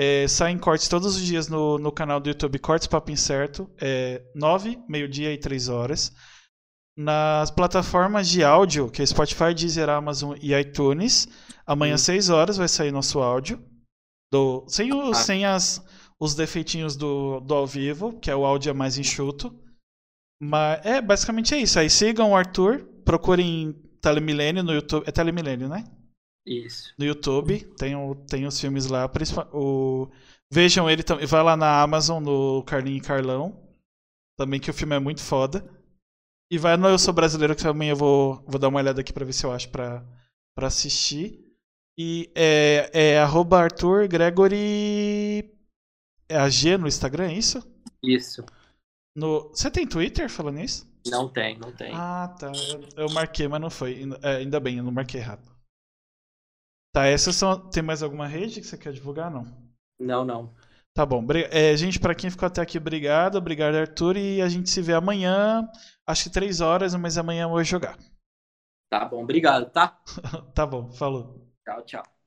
[0.00, 4.22] É, saem cortes todos os dias no, no canal do YouTube Cortes Papo Incerto, é,
[4.32, 6.12] 9, meio-dia e 3 horas.
[6.96, 11.26] Nas plataformas de áudio, que é Spotify, Deezer, Amazon e iTunes,
[11.66, 13.60] amanhã às 6 horas vai sair nosso áudio.
[14.32, 15.14] Do, sem o, ah.
[15.14, 15.84] sem as
[16.20, 19.52] os defeitinhos do, do ao vivo, que é o áudio mais enxuto.
[20.40, 21.76] Mas é, basicamente é isso.
[21.76, 25.04] Aí sigam o Arthur, procurem Telemilênio no YouTube.
[25.08, 25.84] É Telemilênio, né?
[26.48, 26.94] Isso.
[26.98, 29.10] No YouTube, tem, o, tem os filmes lá.
[29.52, 30.08] O,
[30.50, 31.26] vejam ele também.
[31.26, 33.68] Vai lá na Amazon, no Carlinho e Carlão.
[34.38, 35.68] Também que o filme é muito foda.
[36.50, 39.12] E vai no Eu Sou Brasileiro, que também eu vou, vou dar uma olhada aqui
[39.12, 40.02] pra ver se eu acho pra,
[40.56, 41.44] pra assistir.
[41.98, 45.54] E é, é arroba Arthur Gregory
[46.28, 47.62] é a G no Instagram, é isso?
[48.02, 48.44] Isso.
[49.14, 49.50] No...
[49.50, 50.86] Você tem Twitter falando isso?
[51.06, 51.92] Não tem, não tem.
[51.94, 52.52] Ah, tá.
[52.96, 54.08] Eu, eu marquei, mas não foi.
[54.22, 55.57] É, ainda bem, eu não marquei errado.
[56.98, 57.56] Tá, essas são.
[57.70, 59.30] Tem mais alguma rede que você quer divulgar?
[59.30, 59.46] Não.
[60.00, 60.52] Não, não.
[60.92, 61.24] Tá bom.
[61.52, 63.36] É, gente, para quem ficou até aqui, obrigado.
[63.36, 64.16] Obrigado, Arthur.
[64.16, 65.68] E a gente se vê amanhã.
[66.04, 67.96] Acho que três horas, mas amanhã eu vou jogar.
[68.90, 69.96] Tá bom, obrigado, tá?
[70.52, 71.40] tá bom, falou.
[71.64, 72.17] Tchau, tchau.